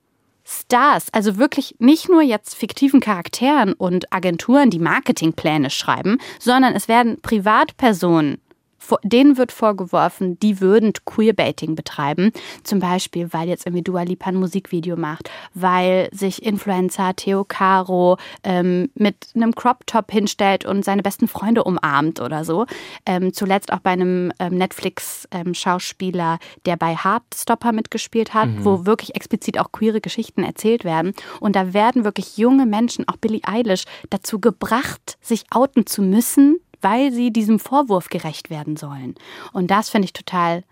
[0.52, 6.88] Stars, also wirklich nicht nur jetzt fiktiven Charakteren und Agenturen, die Marketingpläne schreiben, sondern es
[6.88, 8.42] werden Privatpersonen
[9.04, 12.32] denen wird vorgeworfen, die würden Queerbaiting betreiben.
[12.64, 18.18] Zum Beispiel, weil jetzt irgendwie Dua Lipa ein Musikvideo macht, weil sich Influencer Theo Caro
[18.44, 22.66] ähm, mit einem Crop Top hinstellt und seine besten Freunde umarmt oder so.
[23.06, 28.66] Ähm, zuletzt auch bei einem ähm, Netflix-Schauspieler, der bei Heartstopper mitgespielt hat, mhm.
[28.66, 31.14] wo wirklich explizit auch queere Geschichten erzählt werden.
[31.40, 36.58] Und da werden wirklich junge Menschen, auch Billie Eilish, dazu gebracht, sich outen zu müssen,
[36.82, 39.16] weil sie diesem Vorwurf gerecht werden sollen.
[39.54, 40.64] Und das finde ich total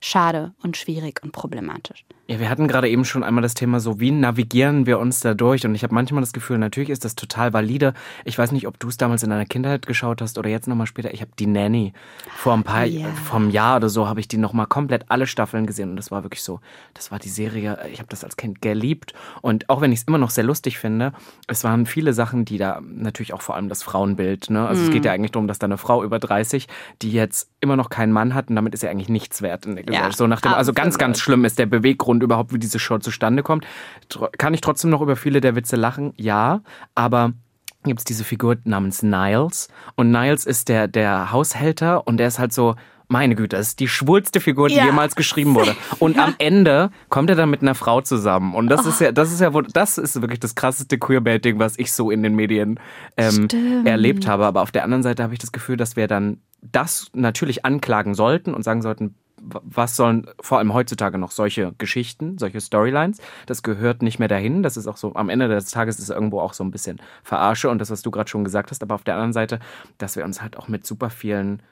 [0.00, 2.04] schade und schwierig und problematisch.
[2.30, 5.34] Ja, wir hatten gerade eben schon einmal das Thema so, wie navigieren wir uns da
[5.34, 5.66] durch?
[5.66, 7.92] Und ich habe manchmal das Gefühl, natürlich ist das total valide.
[8.24, 10.86] Ich weiß nicht, ob du es damals in deiner Kindheit geschaut hast oder jetzt nochmal
[10.86, 11.12] später.
[11.12, 11.92] Ich habe die Nanny
[12.36, 13.08] vor ein paar, yeah.
[13.34, 16.22] einem Jahr oder so habe ich die nochmal komplett alle Staffeln gesehen und das war
[16.22, 16.60] wirklich so,
[16.94, 19.12] das war die Serie, ich habe das als Kind geliebt
[19.42, 21.12] und auch wenn ich es immer noch sehr lustig finde,
[21.48, 24.68] es waren viele Sachen, die da, natürlich auch vor allem das Frauenbild, ne?
[24.68, 24.84] Also mm.
[24.84, 26.68] es geht ja eigentlich darum, dass da eine Frau über 30,
[27.02, 29.74] die jetzt immer noch keinen Mann hat und damit ist ja eigentlich nichts wert in
[29.74, 30.12] der Gesellschaft.
[30.12, 32.78] Ja, so nach dem, also ganz, ganz schlimm ist der Beweggrund und überhaupt, wie diese
[32.78, 33.66] Show zustande kommt.
[34.38, 36.12] Kann ich trotzdem noch über viele der Witze lachen?
[36.16, 36.60] Ja,
[36.94, 37.32] aber
[37.84, 42.38] gibt es diese Figur namens Niles und Niles ist der, der Haushälter und der ist
[42.38, 42.74] halt so,
[43.10, 44.84] meine Güte, das ist die schwulste Figur, die ja.
[44.84, 45.74] jemals geschrieben wurde.
[45.98, 46.26] Und ja.
[46.26, 48.54] am Ende kommt er dann mit einer Frau zusammen.
[48.54, 48.90] Und das oh.
[48.90, 52.22] ist ja, das ist ja, das ist wirklich das krasseste Queerbaiting, was ich so in
[52.22, 52.78] den Medien
[53.16, 53.48] ähm,
[53.84, 54.46] erlebt habe.
[54.46, 58.14] Aber auf der anderen Seite habe ich das Gefühl, dass wir dann das natürlich anklagen
[58.14, 63.18] sollten und sagen sollten, was sollen vor allem heutzutage noch solche Geschichten, solche Storylines?
[63.46, 64.62] Das gehört nicht mehr dahin.
[64.62, 67.00] Das ist auch so, am Ende des Tages ist es irgendwo auch so ein bisschen
[67.22, 68.82] Verarsche und das, was du gerade schon gesagt hast.
[68.82, 69.58] Aber auf der anderen Seite,
[69.98, 71.62] dass wir uns halt auch mit super vielen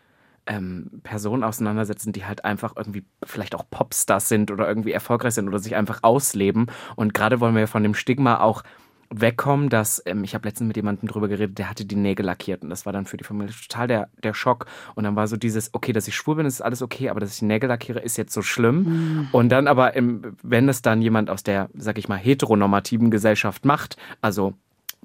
[0.46, 5.46] ähm, Personen auseinandersetzen, die halt einfach irgendwie vielleicht auch Popstars sind oder irgendwie erfolgreich sind
[5.46, 6.66] oder sich einfach ausleben.
[6.96, 8.62] Und gerade wollen wir von dem Stigma auch
[9.10, 12.62] wegkommen, dass ähm, ich habe letztens mit jemandem drüber geredet, der hatte die Nägel lackiert
[12.62, 15.36] und das war dann für die Familie total der, der Schock und dann war so
[15.36, 18.00] dieses, okay, dass ich schwul bin, ist alles okay, aber dass ich die Nägel lackiere,
[18.00, 19.28] ist jetzt so schlimm mhm.
[19.32, 23.64] und dann aber, im, wenn es dann jemand aus der, sag ich mal, heteronormativen Gesellschaft
[23.64, 24.54] macht, also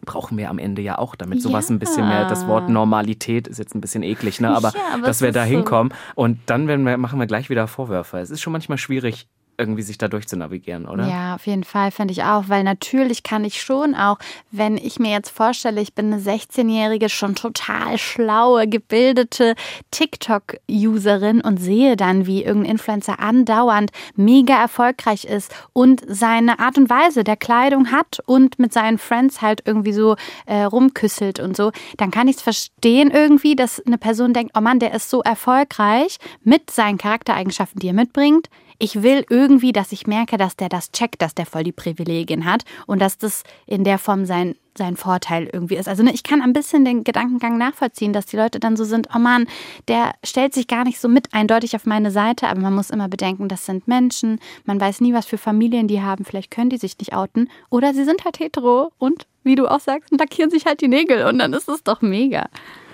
[0.05, 1.75] brauchen wir am Ende ja auch, damit sowas ja.
[1.75, 4.49] ein bisschen mehr, das Wort Normalität ist jetzt ein bisschen eklig, ne?
[4.49, 6.21] aber, ja, aber dass wir da hinkommen so.
[6.21, 8.19] und dann werden wir, machen wir gleich wieder Vorwürfe.
[8.19, 11.07] Es ist schon manchmal schwierig, irgendwie sich da navigieren, oder?
[11.07, 14.17] Ja, auf jeden Fall finde ich auch, weil natürlich kann ich schon auch,
[14.51, 19.55] wenn ich mir jetzt vorstelle, ich bin eine 16-jährige, schon total schlaue, gebildete
[19.91, 26.89] TikTok-Userin und sehe dann, wie irgendein Influencer andauernd mega erfolgreich ist und seine Art und
[26.89, 31.71] Weise der Kleidung hat und mit seinen Friends halt irgendwie so äh, rumküsselt und so,
[31.97, 35.21] dann kann ich es verstehen irgendwie, dass eine Person denkt, oh Mann, der ist so
[35.21, 38.49] erfolgreich mit seinen Charaktereigenschaften, die er mitbringt
[38.83, 42.43] ich will irgendwie, dass ich merke, dass der das checkt, dass der voll die Privilegien
[42.43, 45.87] hat und dass das in der Form sein, sein Vorteil irgendwie ist.
[45.87, 49.07] Also ne, ich kann ein bisschen den Gedankengang nachvollziehen, dass die Leute dann so sind,
[49.15, 49.47] oh Mann,
[49.87, 53.07] der stellt sich gar nicht so mit eindeutig auf meine Seite, aber man muss immer
[53.07, 56.77] bedenken, das sind Menschen, man weiß nie, was für Familien die haben, vielleicht können die
[56.77, 60.65] sich nicht outen oder sie sind halt hetero und, wie du auch sagst, lackieren sich
[60.65, 62.49] halt die Nägel und dann ist es doch mega.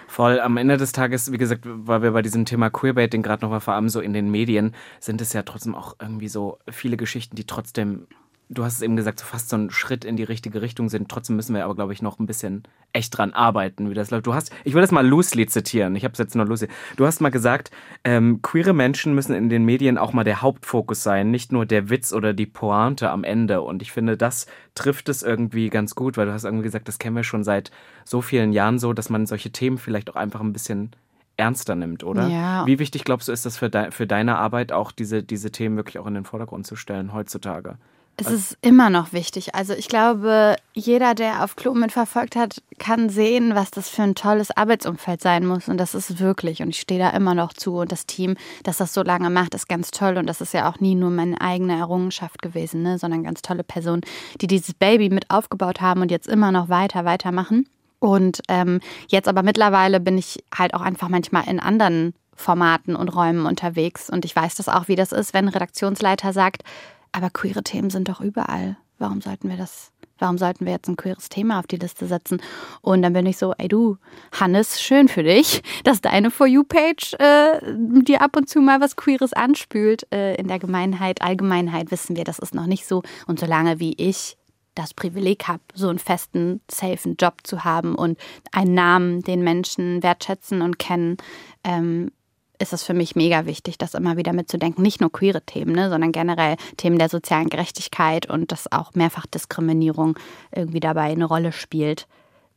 [0.10, 0.40] Voll.
[0.40, 3.76] Am Ende des Tages, wie gesagt, weil wir bei diesem Thema Queerbaiting gerade nochmal vor
[3.76, 7.46] allem so in den Medien, sind es ja trotzdem auch irgendwie so viele Geschichten, die
[7.46, 8.08] trotzdem
[8.50, 11.08] du hast es eben gesagt, so fast so ein Schritt in die richtige Richtung sind.
[11.10, 14.26] Trotzdem müssen wir aber, glaube ich, noch ein bisschen echt dran arbeiten, wie das läuft.
[14.26, 15.96] Du hast, ich will das mal loosely zitieren.
[15.96, 16.72] Ich habe es jetzt nur loosely.
[16.98, 17.70] Du hast mal gesagt,
[18.04, 21.92] ähm, queere Menschen müssen in den Medien auch mal der Hauptfokus sein, nicht nur der
[21.92, 23.62] Witz oder die Pointe am Ende.
[23.62, 26.98] Und ich finde, das trifft es irgendwie ganz gut, weil du hast irgendwie gesagt, das
[26.98, 27.70] kennen wir schon seit
[28.04, 30.92] so vielen Jahren so, dass man solche Themen vielleicht auch einfach ein bisschen
[31.38, 32.28] ernster nimmt, oder?
[32.28, 32.66] Ja.
[32.66, 35.78] Wie wichtig glaubst du, ist das für, de für deine Arbeit auch, diese, diese Themen
[35.78, 37.78] wirklich auch in den Vordergrund zu stellen heutzutage?
[38.20, 39.56] Es ist immer noch wichtig.
[39.56, 44.16] Also ich glaube, jeder, der auf Klo mitverfolgt hat, kann sehen, was das für ein
[44.16, 45.68] tolles Arbeitsumfeld sein muss.
[45.68, 46.62] Und das ist wirklich.
[46.62, 47.78] Und ich stehe da immer noch zu.
[47.78, 50.18] Und das Team, das das so lange macht, ist ganz toll.
[50.18, 52.98] Und das ist ja auch nie nur meine eigene Errungenschaft gewesen, ne?
[52.98, 54.02] sondern ganz tolle Personen,
[54.42, 57.68] die dieses Baby mit aufgebaut haben und jetzt immer noch weiter, weitermachen.
[58.00, 63.10] Und ähm, jetzt aber mittlerweile bin ich halt auch einfach manchmal in anderen Formaten und
[63.10, 64.10] Räumen unterwegs.
[64.10, 66.64] Und ich weiß das auch, wie das ist, wenn ein Redaktionsleiter sagt,
[67.12, 68.78] aber queere Themen sind doch überall.
[68.98, 69.92] Warum sollten wir das?
[70.18, 72.42] Warum sollten wir jetzt ein queeres Thema auf die Liste setzen?
[72.82, 73.98] Und dann bin ich so, ey du,
[74.38, 77.60] Hannes, schön für dich, dass deine For You-Page äh,
[78.04, 80.06] dir ab und zu mal was Queeres anspült.
[80.12, 83.02] Äh, in der Gemeinheit, Allgemeinheit wissen wir, das ist noch nicht so.
[83.28, 84.36] Und solange wie ich
[84.76, 88.18] das Privileg habe, so einen festen, safen Job zu haben und
[88.52, 91.18] einen Namen, den Menschen wertschätzen und kennen,
[91.64, 92.12] ähm,
[92.60, 94.84] ist es für mich mega wichtig, das immer wieder mitzudenken.
[94.84, 100.18] Nicht nur queere Themen, ne, sondern generell Themen der sozialen Gerechtigkeit und dass auch Mehrfachdiskriminierung
[100.52, 102.08] irgendwie dabei eine Rolle spielt,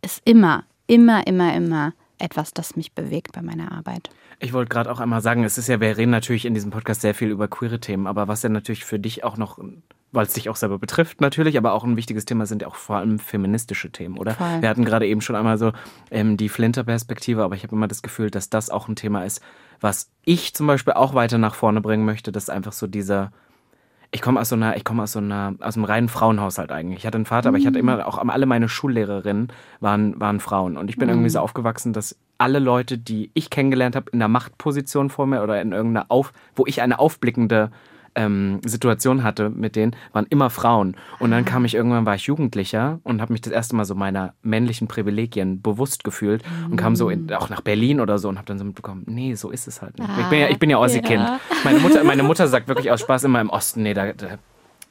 [0.03, 4.11] ist immer, immer, immer, immer etwas, das mich bewegt bei meiner Arbeit.
[4.39, 7.01] Ich wollte gerade auch einmal sagen, es ist ja, wir reden natürlich in diesem Podcast
[7.01, 9.59] sehr viel über queere Themen, aber was ja natürlich für dich auch noch,
[10.13, 12.77] weil es dich auch selber betrifft natürlich, aber auch ein wichtiges Thema sind ja auch
[12.77, 14.35] vor allem feministische Themen, oder?
[14.35, 14.61] Voll.
[14.61, 15.73] Wir hatten gerade eben schon einmal so
[16.11, 19.41] ähm, die Flinter-Perspektive, aber ich habe immer das Gefühl, dass das auch ein Thema ist,
[19.81, 23.33] was ich zum Beispiel auch weiter nach vorne bringen möchte, dass einfach so dieser
[24.15, 26.99] ich komme aus so einer, ich komme aus so einer, aus einem reinen Frauenhaushalt eigentlich.
[26.99, 29.49] Ich hatte einen Vater, aber ich hatte immer auch alle meine Schullehrerinnen
[29.81, 30.77] waren, waren Frauen.
[30.77, 34.29] Und ich bin irgendwie so aufgewachsen, dass alle Leute, die ich kennengelernt habe, in einer
[34.29, 37.71] Machtposition vor mir oder in irgendeiner Auf, wo ich eine aufblickende
[38.15, 40.97] ähm, Situation hatte mit denen, waren immer Frauen.
[41.19, 43.95] Und dann kam ich irgendwann, war ich Jugendlicher und habe mich das erste Mal so
[43.95, 48.37] meiner männlichen Privilegien bewusst gefühlt und kam so in, auch nach Berlin oder so und
[48.37, 50.11] habe dann so mitbekommen, nee, so ist es halt nicht.
[50.19, 51.23] ich bin ja, ich bin ja Ossi-Kind.
[51.23, 51.41] ja.
[51.65, 54.39] Meine Mutter, meine Mutter sagt wirklich aus Spaß immer im Osten, nee, da, da,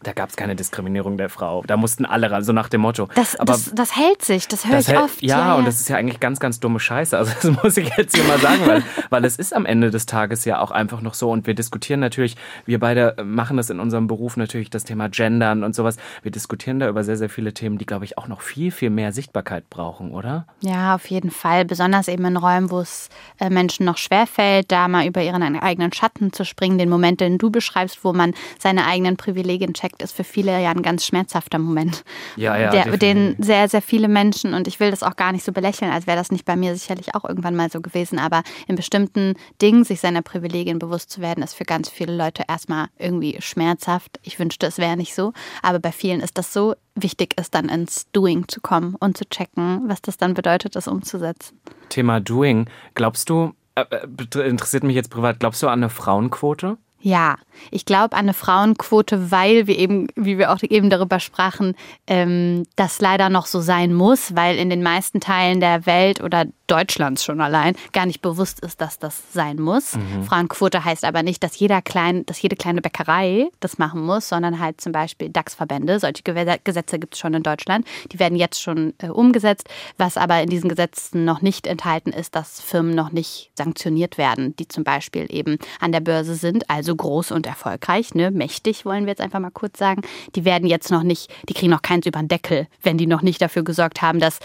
[0.04, 1.64] da gab es keine Diskriminierung der Frau.
[1.68, 3.08] Da mussten alle ran, so nach dem Motto.
[3.16, 5.22] Das, Aber das, das hält sich, das höre das ich hält- oft.
[5.22, 7.18] Ja, und das ist ja eigentlich ganz, ganz dumme Scheiße.
[7.18, 10.06] Also das muss ich jetzt hier mal sagen, weil, weil es ist am Ende des
[10.06, 11.30] Tages ja auch einfach noch so.
[11.32, 12.36] Und wir diskutieren natürlich,
[12.66, 15.98] wir beide machen das in unserem Beruf natürlich, das Thema Gendern und sowas.
[16.24, 18.90] Wir diskutieren da über sehr, sehr viele Themen, die, glaube ich, auch noch viel, viel
[18.90, 20.46] mehr Sichtbarkeit brauchen, oder?
[20.62, 21.66] Ja, auf jeden Fall.
[21.66, 23.10] Besonders eben in Räumen, wo es
[23.40, 26.78] äh, Menschen noch schwerfällt, da mal über ihren eigenen Schatten zu springen.
[26.78, 30.72] Den Moment, den du beschreibst, wo man seine eigenen Privilegien checkt, ist für viele ja
[30.72, 32.04] ein ganz schmerzhafter Moment.
[32.36, 35.44] Ja, ja, Der, den sehr, sehr viele Menschen, und ich will das auch gar nicht
[35.44, 38.44] so belächeln, als wäre das nicht bei mir sicherlich auch irgendwann mal so gewesen, aber
[38.68, 42.88] in bestimmten Dingen sich seiner Privilegien bewusst zu werden, ist für ganz viele Leute erstmal
[42.98, 44.20] irgendwie schmerzhaft.
[44.24, 47.70] Ich wünschte, es wäre nicht so, aber bei vielen ist das so wichtig, ist dann
[47.70, 51.60] ins Doing zu kommen und zu checken, was das dann bedeutet, das umzusetzen.
[51.90, 52.70] Thema Doing.
[52.96, 56.78] Glaubst du, äh, äh, interessiert mich jetzt privat, glaubst du an eine Frauenquote?
[57.04, 57.38] Ja,
[57.72, 62.66] ich glaube an eine Frauenquote, weil wir eben, wie wir auch eben darüber sprachen, ähm,
[62.76, 67.24] das leider noch so sein muss, weil in den meisten Teilen der Welt oder Deutschlands
[67.26, 69.98] schon allein gar nicht bewusst ist, dass das sein muss.
[70.26, 74.60] Frauenquote heißt aber nicht, dass jeder klein, dass jede kleine Bäckerei das machen muss, sondern
[74.60, 76.00] halt zum Beispiel DAX-Verbände.
[76.00, 77.86] Solche Gesetze gibt es schon in Deutschland.
[78.12, 79.68] Die werden jetzt schon äh, umgesetzt.
[79.98, 84.56] Was aber in diesen Gesetzen noch nicht enthalten ist, dass Firmen noch nicht sanktioniert werden,
[84.56, 89.06] die zum Beispiel eben an der Börse sind, also groß und erfolgreich, ne, mächtig, wollen
[89.06, 90.04] wir jetzt einfach mal kurz sagen.
[90.36, 93.24] Die werden jetzt noch nicht, die kriegen noch keins über den Deckel, wenn die noch
[93.24, 94.40] nicht dafür gesorgt haben, dass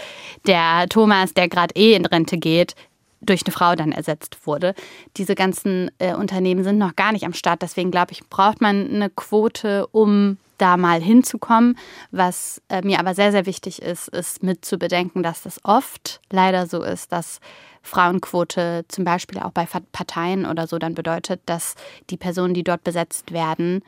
[0.45, 2.75] der Thomas, der gerade eh in Rente geht,
[3.21, 4.73] durch eine Frau dann ersetzt wurde.
[5.17, 7.61] Diese ganzen äh, Unternehmen sind noch gar nicht am Start.
[7.61, 11.77] Deswegen glaube ich, braucht man eine Quote, um da mal hinzukommen.
[12.11, 16.19] Was äh, mir aber sehr, sehr wichtig ist, ist mit zu bedenken, dass das oft
[16.31, 17.39] leider so ist, dass
[17.81, 21.75] Frauenquote zum Beispiel auch bei Parteien oder so dann bedeutet, dass
[22.09, 23.81] die Personen, die dort besetzt werden,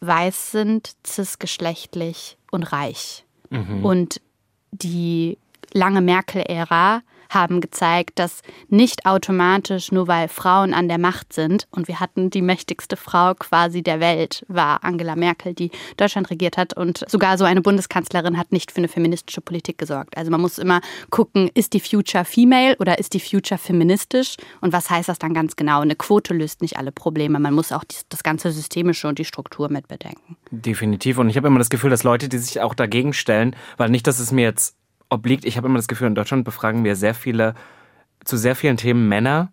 [0.00, 3.24] weiß sind, cisgeschlechtlich und reich.
[3.84, 4.20] Und
[4.72, 5.38] die
[5.72, 11.88] lange Merkel-Ära haben gezeigt, dass nicht automatisch nur weil Frauen an der Macht sind und
[11.88, 16.74] wir hatten die mächtigste Frau quasi der Welt, war Angela Merkel, die Deutschland regiert hat
[16.76, 20.16] und sogar so eine Bundeskanzlerin hat nicht für eine feministische Politik gesorgt.
[20.16, 24.72] Also man muss immer gucken, ist die Future female oder ist die Future feministisch und
[24.72, 25.80] was heißt das dann ganz genau?
[25.80, 29.68] Eine Quote löst nicht alle Probleme, man muss auch das ganze Systemische und die Struktur
[29.70, 30.36] mit bedenken.
[30.50, 31.18] Definitiv.
[31.18, 34.06] Und ich habe immer das Gefühl, dass Leute, die sich auch dagegen stellen, weil nicht,
[34.06, 34.76] dass es mir jetzt
[35.08, 37.54] obliegt, ich habe immer das Gefühl, in Deutschland befragen wir sehr viele,
[38.24, 39.50] zu sehr vielen Themen Männer,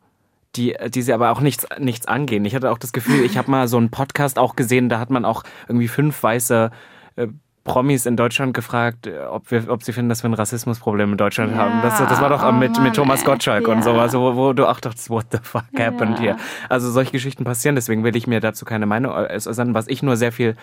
[0.56, 2.46] die, die sie aber auch nichts, nichts angehen.
[2.46, 5.10] Ich hatte auch das Gefühl, ich habe mal so einen Podcast auch gesehen, da hat
[5.10, 6.70] man auch irgendwie fünf weiße
[7.16, 7.28] äh,
[7.64, 11.18] Promis in Deutschland gefragt, äh, ob, wir, ob sie finden, dass wir ein Rassismusproblem in
[11.18, 11.82] Deutschland Ja, haben.
[11.82, 13.24] Das, das war doch äh, oh mit, Mann, mit Thomas.
[13.24, 13.84] Gottschalk und Ja.
[13.84, 16.26] sowas, wo, wo du auch dachtest, what the fuck happened Ja.
[16.26, 16.38] here?
[16.70, 19.74] Also solche Geschichten passieren, deswegen will ich mir dazu keine Meinung äußern.
[19.74, 20.56] Was ich nur sehr viel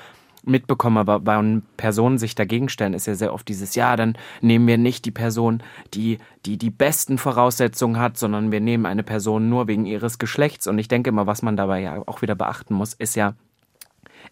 [0.44, 4.66] mitbekomme, aber bei Personen sich dagegen stellen, ist ja sehr oft dieses, ja, dann nehmen
[4.66, 5.62] wir nicht die Person,
[5.94, 10.66] die, die die besten Voraussetzungen hat, sondern wir nehmen eine Person nur wegen ihres Geschlechts.
[10.66, 13.34] Und ich denke immer, was man dabei ja auch wieder beachten muss, ist ja,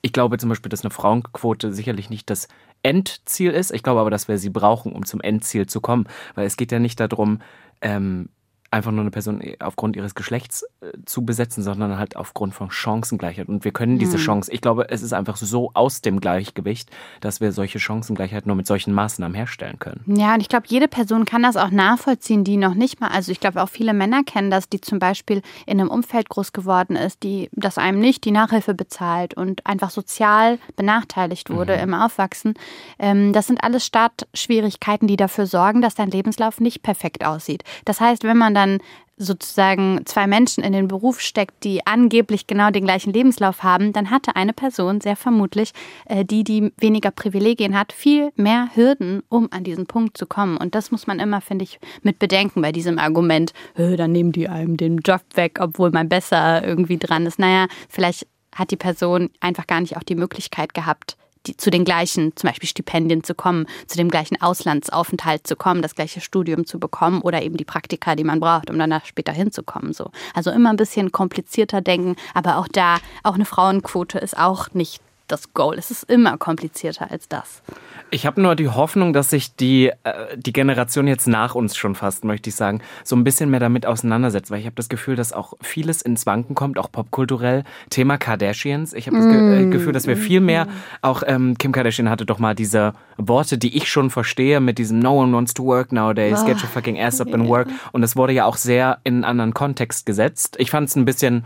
[0.03, 2.49] ich glaube zum Beispiel, dass eine Frauenquote sicherlich nicht das
[2.83, 3.73] Endziel ist.
[3.73, 6.07] Ich glaube aber, dass wir sie brauchen, um zum Endziel zu kommen.
[6.35, 7.41] Weil es geht ja nicht darum,
[7.81, 8.29] ähm,
[8.71, 13.49] einfach nur eine Person aufgrund ihres Geschlechts äh, zu besetzen, sondern halt aufgrund von Chancengleichheit.
[13.49, 17.41] Und wir können diese Chance, ich glaube, es ist einfach so aus dem Gleichgewicht, dass
[17.41, 20.03] wir solche Chancengleichheit nur mit solchen Maßnahmen herstellen können.
[20.07, 23.33] Ja, und ich glaube, jede Person kann das auch nachvollziehen, die noch nicht mal, also
[23.33, 26.97] ich glaube, auch viele Männer kennen das, die zum Beispiel in einem Umfeld groß geworden
[26.97, 32.55] ist, die das einem nicht die Nachhilfe bezahlt und einfach sozial benachteiligt wurde im Aufwachsen.
[32.99, 37.65] Ähm, das sind alles Startschwierigkeiten, die dafür sorgen, dass dein Lebenslauf nicht perfekt aussieht.
[37.87, 38.79] Das heißt, wenn man dann
[39.19, 44.11] sozusagen zwei Menschen in den Beruf steckt, die angeblich genau den gleichen Lebenslauf haben, dann
[44.11, 45.73] hatte eine Person sehr vermutlich,
[46.07, 50.57] äh, die, die weniger Privilegien hat, viel mehr Hürden, um an diesen Punkt zu kommen.
[50.57, 54.49] Und das muss man immer, finde ich, mit bedenken bei diesem Argument, dann nehmen die
[54.49, 57.39] einem den Job weg, obwohl man besser irgendwie dran ist.
[57.39, 61.17] Naja, vielleicht hat die Person einfach gar nicht auch die Möglichkeit gehabt,
[61.47, 65.83] die, zu den gleichen, zum Beispiel Stipendien zu kommen, zu dem gleichen Auslandsaufenthalt zu kommen,
[65.83, 69.33] das gleiche Studium zu bekommen oder eben die Praktika, die man braucht, um danach später
[69.33, 69.93] hinzukommen.
[69.93, 70.11] So.
[70.35, 75.01] Also immer ein bisschen komplizierter denken, aber auch da, auch eine Frauenquote ist auch nicht
[75.29, 75.77] das Goal.
[75.79, 77.63] Es ist immer komplizierter als das.
[78.11, 81.95] Ich habe nur die Hoffnung, dass sich die, äh, die Generation jetzt nach uns schon
[81.95, 85.15] fast, möchte ich sagen, so ein bisschen mehr damit auseinandersetzt, weil ich habe das Gefühl,
[85.15, 87.65] dass auch vieles ins Wanken kommt, auch popkulturell.
[87.91, 88.95] Thema Kardashians.
[88.95, 89.71] Ich habe das Ge mm.
[89.71, 90.67] Gefühl, dass wir viel mehr,
[91.03, 94.99] auch ähm, Kim Kardashian hatte doch mal diese Worte, die ich schon verstehe, mit diesem
[94.99, 97.69] No one wants to work nowadays, get your fucking ass up and work.
[97.93, 100.57] Und das wurde ja auch sehr in einen anderen Kontext gesetzt.
[100.59, 101.45] Ich fand es ein bisschen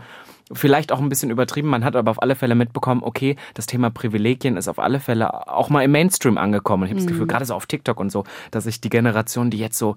[0.53, 1.67] vielleicht auch ein bisschen übertrieben.
[1.67, 5.47] Man hat aber auf alle Fälle mitbekommen, okay, das Thema Privilegien ist auf alle Fälle
[5.49, 6.83] auch mal im Mainstream angekommen.
[6.83, 7.05] Und ich habe mhm.
[7.05, 9.95] das Gefühl, gerade so auf TikTok und so, dass sich die Generation, die jetzt so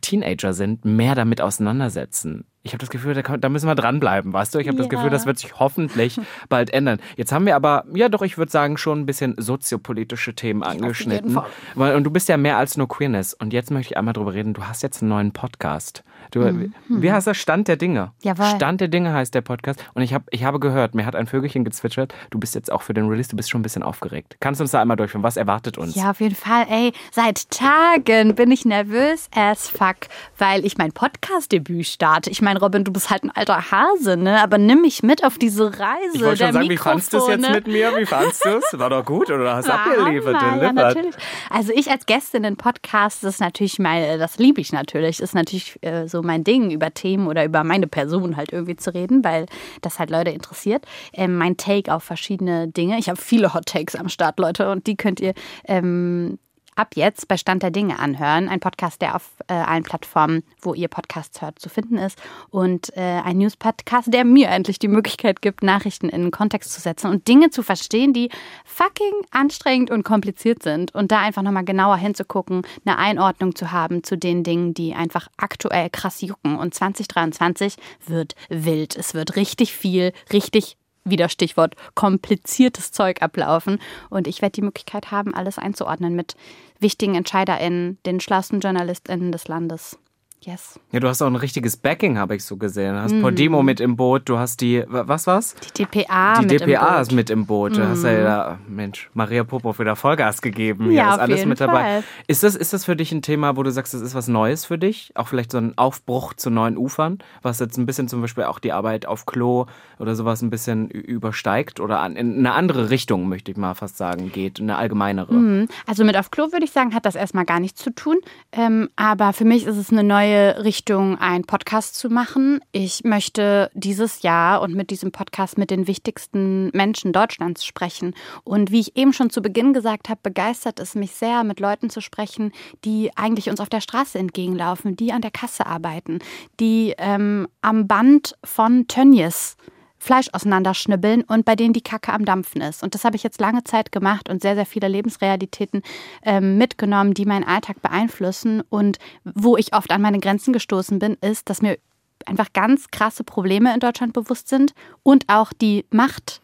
[0.00, 2.44] Teenager sind, mehr damit auseinandersetzen.
[2.62, 4.58] Ich habe das Gefühl, da, da, müssen wir dranbleiben, weißt du?
[4.58, 4.82] Ich habe ja.
[4.82, 6.98] das Gefühl, das wird sich hoffentlich bald ändern.
[7.16, 11.38] Jetzt haben wir aber, ja doch, ich würde sagen, schon ein bisschen soziopolitische Themen angeschnitten.
[11.74, 13.34] Und du bist ja mehr als nur Queerness.
[13.34, 14.52] Und jetzt möchte ich einmal drüber reden.
[14.52, 16.02] Du hast jetzt einen neuen Podcast.
[16.30, 16.72] Du, mhm.
[16.88, 17.36] Wie heißt das?
[17.36, 18.12] Stand der Dinge.
[18.22, 18.46] Jawohl.
[18.46, 19.84] Stand der Dinge heißt der Podcast.
[19.94, 22.14] Und ich, hab, ich habe gehört, mir hat ein Vögelchen gezwitschert.
[22.30, 24.36] Du bist jetzt auch für den Release, du bist schon ein bisschen aufgeregt.
[24.40, 25.22] Kannst du uns da einmal durchführen?
[25.22, 25.94] Was erwartet uns?
[25.94, 26.66] Ja, auf jeden Fall.
[26.68, 29.96] Ey, seit Tagen bin ich nervös as fuck,
[30.38, 32.30] weil ich mein Podcast-Debüt starte.
[32.30, 34.42] Ich meine, Robin, du bist halt ein alter Hase, ne?
[34.42, 36.14] Aber nimm mich mit auf diese Reise.
[36.14, 37.96] Ich wollte schon sagen, wie fandest du es jetzt mit mir?
[37.96, 38.78] Wie fandest du es?
[38.78, 40.36] War doch gut oder hast du abgeliefert?
[40.40, 41.14] Ja, natürlich.
[41.50, 45.20] Also ich als Gästin in Podcast, das ist natürlich meine, das liebe ich natürlich.
[45.20, 48.92] Ist natürlich äh, so mein Ding, über Themen oder über meine Person halt irgendwie zu
[48.94, 49.46] reden, weil
[49.82, 50.84] das halt Leute interessiert.
[51.12, 52.98] Ähm, mein Take auf verschiedene Dinge.
[52.98, 55.34] Ich habe viele Hot Takes am Start, Leute, und die könnt ihr
[55.66, 56.38] ähm,
[56.76, 58.48] ab jetzt bei Stand der Dinge anhören.
[58.48, 62.18] Ein Podcast, der auf äh, allen Plattformen, wo ihr Podcasts hört, zu finden ist.
[62.50, 67.10] Und äh, ein News-Podcast, der mir endlich die Möglichkeit gibt, Nachrichten in Kontext zu setzen
[67.10, 68.30] und Dinge zu verstehen, die
[68.64, 70.94] fucking anstrengend und kompliziert sind.
[70.94, 75.28] Und da einfach nochmal genauer hinzugucken, eine Einordnung zu haben zu den Dingen, die einfach
[75.36, 76.56] aktuell krass jucken.
[76.56, 78.96] Und 2023 wird wild.
[78.96, 83.78] Es wird richtig viel, richtig wieder Stichwort kompliziertes Zeug ablaufen.
[84.10, 86.36] Und ich werde die Möglichkeit haben, alles einzuordnen mit
[86.78, 89.98] wichtigen EntscheiderInnen, den schlauesten JournalistInnen des Landes.
[90.46, 90.78] Yes.
[90.92, 92.94] Ja, du hast auch ein richtiges Backing, habe ich so gesehen.
[92.94, 93.20] Du hast mm.
[93.20, 95.56] Podimo mit im Boot, du hast die, was war's?
[95.76, 97.72] Die DPA Die mit DPA im ist mit im Boot.
[97.72, 97.74] Mm.
[97.74, 100.84] Du hast ja, da, Mensch, Maria Popov wieder Vollgas gegeben.
[100.84, 101.82] Hier ja, ist alles mit dabei.
[101.82, 102.04] Fall.
[102.28, 104.64] Ist das, ist das für dich ein Thema, wo du sagst, das ist was Neues
[104.64, 105.10] für dich?
[105.16, 108.60] Auch vielleicht so ein Aufbruch zu neuen Ufern, was jetzt ein bisschen zum Beispiel auch
[108.60, 109.66] die Arbeit auf Klo
[109.98, 114.30] oder sowas ein bisschen übersteigt oder in eine andere Richtung, möchte ich mal fast sagen,
[114.30, 115.34] geht, eine allgemeinere.
[115.34, 115.68] Mm.
[115.88, 118.18] Also mit auf Klo würde ich sagen, hat das erstmal gar nichts zu tun.
[118.52, 122.60] Ähm, aber für mich ist es eine neue Richtung, einen Podcast zu machen.
[122.72, 128.14] Ich möchte dieses Jahr und mit diesem Podcast mit den wichtigsten Menschen Deutschlands sprechen.
[128.44, 131.90] Und wie ich eben schon zu Beginn gesagt habe, begeistert es mich sehr, mit Leuten
[131.90, 132.52] zu sprechen,
[132.84, 136.18] die eigentlich uns auf der Straße entgegenlaufen, die an der Kasse arbeiten,
[136.60, 139.56] die ähm, am Band von Tönnies
[140.06, 142.84] Fleisch auseinanderschnibbeln und bei denen die Kacke am Dampfen ist.
[142.84, 145.82] Und das habe ich jetzt lange Zeit gemacht und sehr, sehr viele Lebensrealitäten
[146.22, 148.62] ähm, mitgenommen, die meinen Alltag beeinflussen.
[148.68, 151.76] Und wo ich oft an meine Grenzen gestoßen bin, ist, dass mir
[152.24, 156.40] einfach ganz krasse Probleme in Deutschland bewusst sind und auch die Macht,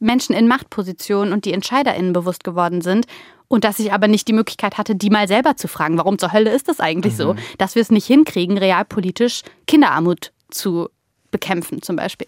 [0.00, 3.06] Menschen in Machtpositionen und die EntscheiderInnen bewusst geworden sind.
[3.46, 6.32] Und dass ich aber nicht die Möglichkeit hatte, die mal selber zu fragen, warum zur
[6.32, 7.18] Hölle ist das eigentlich mhm.
[7.18, 10.88] so, dass wir es nicht hinkriegen, realpolitisch Kinderarmut zu
[11.30, 12.26] bekämpfen zum Beispiel.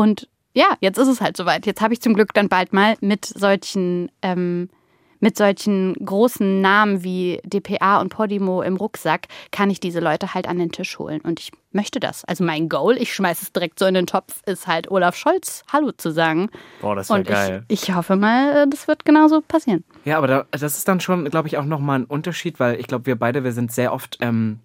[0.00, 1.66] Und ja, jetzt ist es halt soweit.
[1.66, 4.70] Jetzt habe ich zum Glück dann bald mal mit solchen, ähm,
[5.18, 10.48] mit solchen großen Namen wie DPA und Podimo im Rucksack, kann ich diese Leute halt
[10.48, 11.20] an den Tisch holen.
[11.20, 12.24] Und ich möchte das.
[12.24, 15.64] Also mein Goal, ich schmeiße es direkt so in den Topf, ist halt Olaf Scholz
[15.70, 16.48] Hallo zu sagen.
[16.80, 17.64] Boah, das wäre geil.
[17.68, 19.84] Ich, ich hoffe mal, das wird genauso passieren.
[20.06, 22.86] Ja, aber da, das ist dann schon, glaube ich, auch nochmal ein Unterschied, weil ich
[22.86, 24.60] glaube, wir beide, wir sind sehr oft ähm,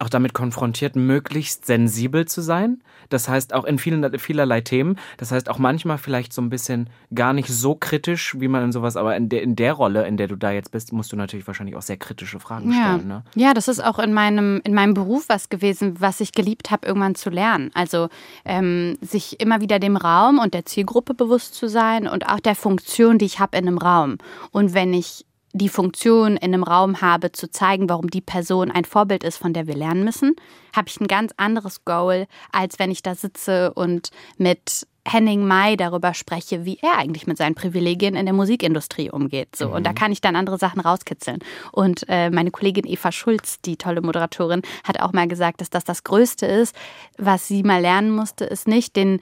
[0.00, 2.82] auch damit konfrontiert, möglichst sensibel zu sein.
[3.10, 4.96] Das heißt auch in vielen, vielerlei Themen.
[5.18, 8.72] Das heißt auch manchmal vielleicht so ein bisschen gar nicht so kritisch, wie man in
[8.72, 11.16] sowas, aber in der, in der Rolle, in der du da jetzt bist, musst du
[11.16, 12.94] natürlich wahrscheinlich auch sehr kritische Fragen ja.
[12.94, 13.08] stellen.
[13.08, 13.24] Ne?
[13.34, 16.86] Ja, das ist auch in meinem, in meinem Beruf was gewesen, was ich geliebt habe,
[16.86, 17.70] irgendwann zu lernen.
[17.74, 18.08] Also
[18.44, 22.54] ähm, sich immer wieder dem Raum und der Zielgruppe bewusst zu sein und auch der
[22.54, 24.16] Funktion, die ich habe in einem Raum.
[24.50, 28.84] Und wenn ich die Funktion in einem Raum habe, zu zeigen, warum die Person ein
[28.84, 30.36] Vorbild ist, von der wir lernen müssen,
[30.74, 35.76] habe ich ein ganz anderes Goal, als wenn ich da sitze und mit Henning Mai
[35.76, 39.56] darüber spreche, wie er eigentlich mit seinen Privilegien in der Musikindustrie umgeht.
[39.56, 39.68] So.
[39.68, 39.74] Mhm.
[39.74, 39.94] Und da mhm.
[39.94, 41.38] kann ich dann andere Sachen rauskitzeln.
[41.72, 45.84] Und äh, meine Kollegin Eva Schulz, die tolle Moderatorin, hat auch mal gesagt, dass das
[45.84, 46.76] das Größte ist,
[47.18, 49.20] was sie mal lernen musste, ist nicht den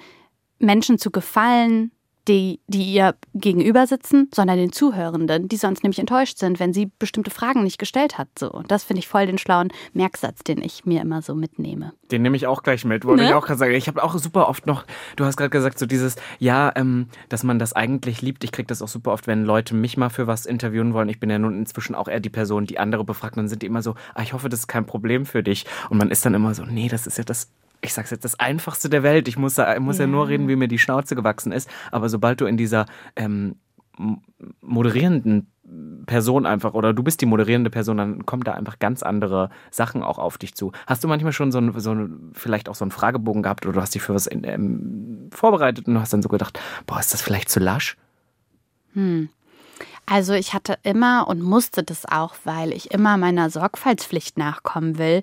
[0.59, 1.93] Menschen zu gefallen,
[2.29, 6.91] die, die ihr gegenüber sitzen, sondern den Zuhörenden, die sonst nämlich enttäuscht sind, wenn sie
[6.99, 8.29] bestimmte Fragen nicht gestellt hat.
[8.39, 8.51] So.
[8.51, 11.93] Und das finde ich voll den schlauen Merksatz, den ich mir immer so mitnehme.
[12.11, 13.31] Den nehme ich auch gleich mit, wollte ne?
[13.31, 13.75] ich auch gerade sagen.
[13.75, 14.85] Ich habe auch super oft noch,
[15.17, 18.45] du hast gerade gesagt, so dieses, ja, ähm, dass man das eigentlich liebt.
[18.45, 21.09] Ich kriege das auch super oft, wenn Leute mich mal für was interviewen wollen.
[21.09, 23.37] Ich bin ja nun inzwischen auch eher die Person, die andere befragt.
[23.37, 25.65] Dann sind die immer so, ah, ich hoffe, das ist kein Problem für dich.
[25.89, 27.49] Und man ist dann immer so, nee, das ist ja das
[27.81, 29.29] ich sag's jetzt, das Einfachste der Welt.
[29.29, 30.05] Ich muss, da, muss ja.
[30.05, 31.71] ja nur reden, wie mir die Schnauze gewachsen ist.
[31.93, 33.57] Aber sobald du in dieser ähm,
[34.61, 35.51] moderierenden
[36.07, 40.03] Person einfach oder du bist die moderierende Person, dann kommen da einfach ganz andere Sachen
[40.03, 40.73] auch auf dich zu.
[40.87, 43.75] Hast du manchmal schon so, ein, so ein, vielleicht auch so einen Fragebogen gehabt oder
[43.75, 46.99] du hast dich für was in, ähm, vorbereitet und du hast dann so gedacht, boah,
[46.99, 47.97] ist das vielleicht zu lasch?
[48.95, 49.29] Hm.
[50.07, 55.23] Also ich hatte immer und musste das auch, weil ich immer meiner Sorgfaltspflicht nachkommen will,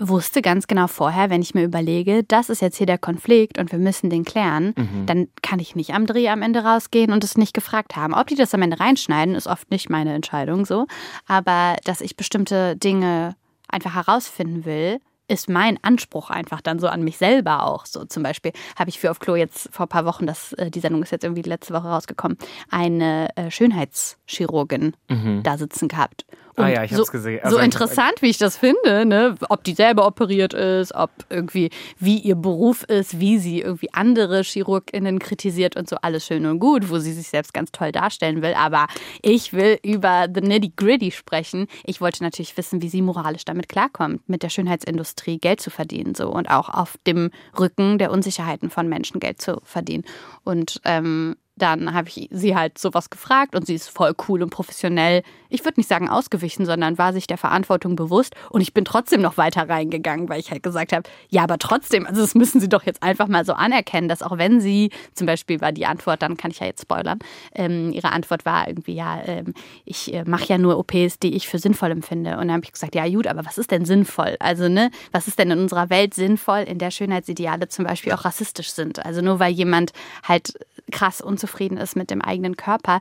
[0.00, 3.70] wusste ganz genau vorher, wenn ich mir überlege, das ist jetzt hier der Konflikt und
[3.70, 5.06] wir müssen den klären, mhm.
[5.06, 8.14] dann kann ich nicht am Dreh am Ende rausgehen und es nicht gefragt haben.
[8.14, 10.86] Ob die das am Ende reinschneiden, ist oft nicht meine Entscheidung so.
[11.26, 13.36] Aber dass ich bestimmte Dinge
[13.68, 17.86] einfach herausfinden will, ist mein Anspruch einfach dann so an mich selber auch.
[17.86, 20.70] So zum Beispiel habe ich für auf Klo jetzt vor ein paar Wochen, das, äh,
[20.70, 22.36] die Sendung ist jetzt irgendwie letzte Woche rausgekommen,
[22.68, 25.42] eine äh, Schönheitschirurgin mhm.
[25.44, 26.26] da sitzen gehabt.
[26.60, 27.40] Und ah ja, ich so, hab's gesehen.
[27.42, 29.34] Also so interessant, wie ich das finde, ne?
[29.48, 34.42] ob die selber operiert ist, ob irgendwie, wie ihr Beruf ist, wie sie irgendwie andere
[34.42, 38.42] ChirurgInnen kritisiert und so, alles schön und gut, wo sie sich selbst ganz toll darstellen
[38.42, 38.54] will.
[38.54, 38.86] Aber
[39.22, 41.66] ich will über the nitty-gritty sprechen.
[41.84, 46.14] Ich wollte natürlich wissen, wie sie moralisch damit klarkommt, mit der Schönheitsindustrie Geld zu verdienen
[46.14, 50.04] so und auch auf dem Rücken der Unsicherheiten von Menschen Geld zu verdienen.
[50.44, 54.50] Und ähm, dann habe ich sie halt sowas gefragt und sie ist voll cool und
[54.50, 55.22] professionell.
[55.48, 59.20] Ich würde nicht sagen ausgewichen, sondern war sich der Verantwortung bewusst und ich bin trotzdem
[59.20, 62.68] noch weiter reingegangen, weil ich halt gesagt habe, ja, aber trotzdem, also das müssen sie
[62.68, 66.22] doch jetzt einfach mal so anerkennen, dass auch wenn sie, zum Beispiel war die Antwort,
[66.22, 67.18] dann kann ich ja jetzt spoilern,
[67.54, 69.54] ähm, ihre Antwort war irgendwie, ja, ähm,
[69.84, 72.32] ich äh, mache ja nur OPs, die ich für sinnvoll empfinde.
[72.32, 74.36] Und dann habe ich gesagt, ja gut, aber was ist denn sinnvoll?
[74.40, 78.24] Also, ne, was ist denn in unserer Welt sinnvoll, in der Schönheitsideale zum Beispiel auch
[78.24, 79.04] rassistisch sind?
[79.04, 79.92] Also nur weil jemand
[80.26, 80.54] halt
[80.90, 83.00] krass unzufrieden ist mit dem eigenen Körper,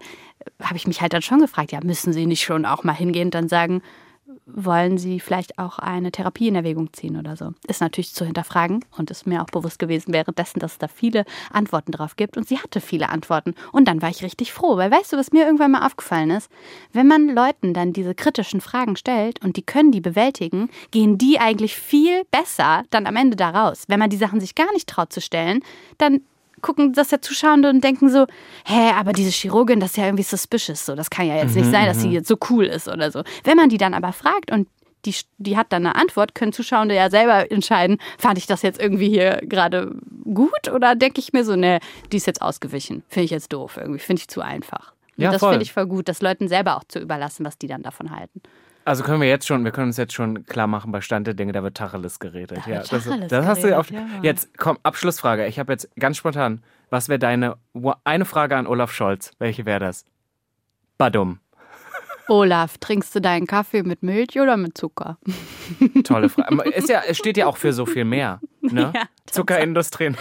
[0.61, 3.27] habe ich mich halt dann schon gefragt, ja, müssen Sie nicht schon auch mal hingehen
[3.27, 3.81] und dann sagen,
[4.45, 7.53] wollen Sie vielleicht auch eine Therapie in Erwägung ziehen oder so?
[7.67, 11.25] Ist natürlich zu hinterfragen und ist mir auch bewusst gewesen währenddessen, dass es da viele
[11.51, 12.37] Antworten drauf gibt.
[12.37, 13.55] Und sie hatte viele Antworten.
[13.71, 16.49] Und dann war ich richtig froh, weil weißt du, was mir irgendwann mal aufgefallen ist?
[16.93, 21.39] Wenn man Leuten dann diese kritischen Fragen stellt und die können die bewältigen, gehen die
[21.39, 23.83] eigentlich viel besser dann am Ende da raus.
[23.87, 25.61] Wenn man die Sachen sich gar nicht traut zu stellen,
[25.97, 26.21] dann
[26.59, 28.25] gucken das ja Zuschauende und denken so,
[28.65, 31.61] hä, aber diese Chirurgin, das ist ja irgendwie suspicious, so, das kann ja jetzt mhm,
[31.61, 32.13] nicht sein, dass sie mhm.
[32.13, 33.23] jetzt so cool ist oder so.
[33.43, 34.67] Wenn man die dann aber fragt und
[35.05, 38.81] die, die hat dann eine Antwort, können Zuschauende ja selber entscheiden, fand ich das jetzt
[38.81, 39.95] irgendwie hier gerade
[40.33, 41.79] gut oder denke ich mir so, ne,
[42.11, 44.93] die ist jetzt ausgewichen, finde ich jetzt doof irgendwie, finde ich zu einfach.
[45.15, 47.81] Ja, das finde ich voll gut, das Leuten selber auch zu überlassen, was die dann
[47.81, 48.41] davon halten.
[48.89, 51.35] Also können wir jetzt schon, wir können uns jetzt schon klar machen, bei Stand der
[51.35, 52.61] Dinge, da wird Tacheles geredet.
[52.65, 53.91] Da ja, das, das hast du auf.
[53.91, 54.03] Ja.
[54.23, 55.45] Jetzt komm, Abschlussfrage.
[55.45, 57.57] Ich habe jetzt ganz spontan, was wäre deine
[58.03, 59.31] eine Frage an Olaf Scholz?
[59.37, 60.05] Welche wäre das?
[60.97, 61.39] Badum.
[62.29, 65.17] Olaf, trinkst du deinen Kaffee mit Milch oder mit Zucker?
[66.03, 66.69] Tolle Frage.
[66.69, 68.39] Ist ja, es steht ja auch für so viel mehr.
[68.61, 68.91] Ne?
[68.93, 70.11] Ja, Zuckerindustrie.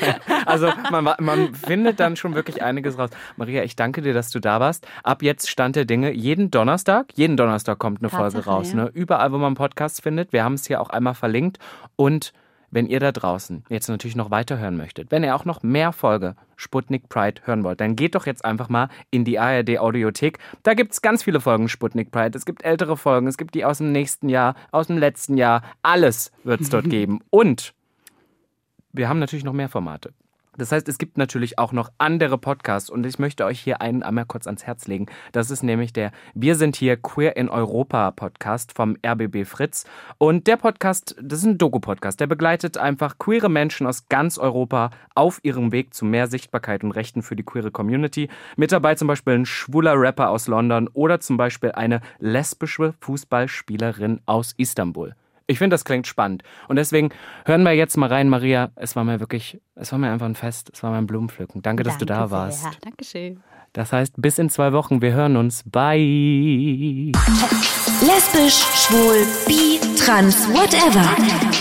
[0.47, 3.11] Also man, man findet dann schon wirklich einiges raus.
[3.37, 4.87] Maria, ich danke dir, dass du da warst.
[5.03, 6.13] Ab jetzt Stand der Dinge.
[6.13, 8.71] Jeden Donnerstag, jeden Donnerstag kommt eine Tatsache, Folge raus.
[8.71, 8.85] Ja.
[8.85, 8.91] Ne?
[8.95, 10.33] Überall, wo man Podcasts findet.
[10.33, 11.59] Wir haben es hier auch einmal verlinkt.
[11.97, 12.33] Und
[12.71, 16.35] wenn ihr da draußen jetzt natürlich noch weiterhören möchtet, wenn ihr auch noch mehr Folge
[16.57, 20.39] Sputnik Pride hören wollt, dann geht doch jetzt einfach mal in die ARD Audiothek.
[20.63, 22.37] Da gibt es ganz viele Folgen Sputnik Pride.
[22.37, 25.63] Es gibt ältere Folgen, es gibt die aus dem nächsten Jahr, aus dem letzten Jahr.
[25.83, 27.21] Alles wird es dort geben.
[27.31, 27.75] Und
[28.93, 30.13] wir haben natürlich noch mehr Formate.
[30.59, 34.03] Das heißt, es gibt natürlich auch noch andere Podcasts und ich möchte euch hier einen
[34.03, 35.07] einmal kurz ans Herz legen.
[35.31, 39.87] Das ist nämlich der Wir sind hier Queer in Europa Podcast vom RBB Fritz.
[40.19, 44.91] Und der Podcast, das ist ein Doku-Podcast, der begleitet einfach queere Menschen aus ganz Europa
[45.15, 48.29] auf ihrem Weg zu mehr Sichtbarkeit und Rechten für die queere Community.
[48.57, 54.21] Mit dabei zum Beispiel ein schwuler Rapper aus London oder zum Beispiel eine lesbische Fußballspielerin
[54.27, 55.15] aus Istanbul.
[55.51, 56.43] Ich finde, das klingt spannend.
[56.69, 57.09] Und deswegen
[57.47, 58.71] hören wir jetzt mal rein, Maria.
[58.77, 60.71] Es war mir wirklich, es war mir einfach ein Fest.
[60.75, 61.63] Es war mir ein Blumenpflücken.
[61.63, 62.31] Danke, dass Danke du da sehr.
[62.31, 62.67] warst.
[62.83, 63.41] Dankeschön.
[63.73, 65.01] Das heißt, bis in zwei Wochen.
[65.01, 65.63] Wir hören uns.
[65.65, 67.13] Bye.
[68.03, 71.09] Lesbisch, schwul, bi, trans, whatever.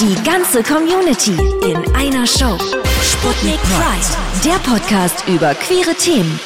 [0.01, 2.57] Die ganze Community in einer Show.
[3.01, 6.37] Sputnik Pride, der Podcast über queere Themen.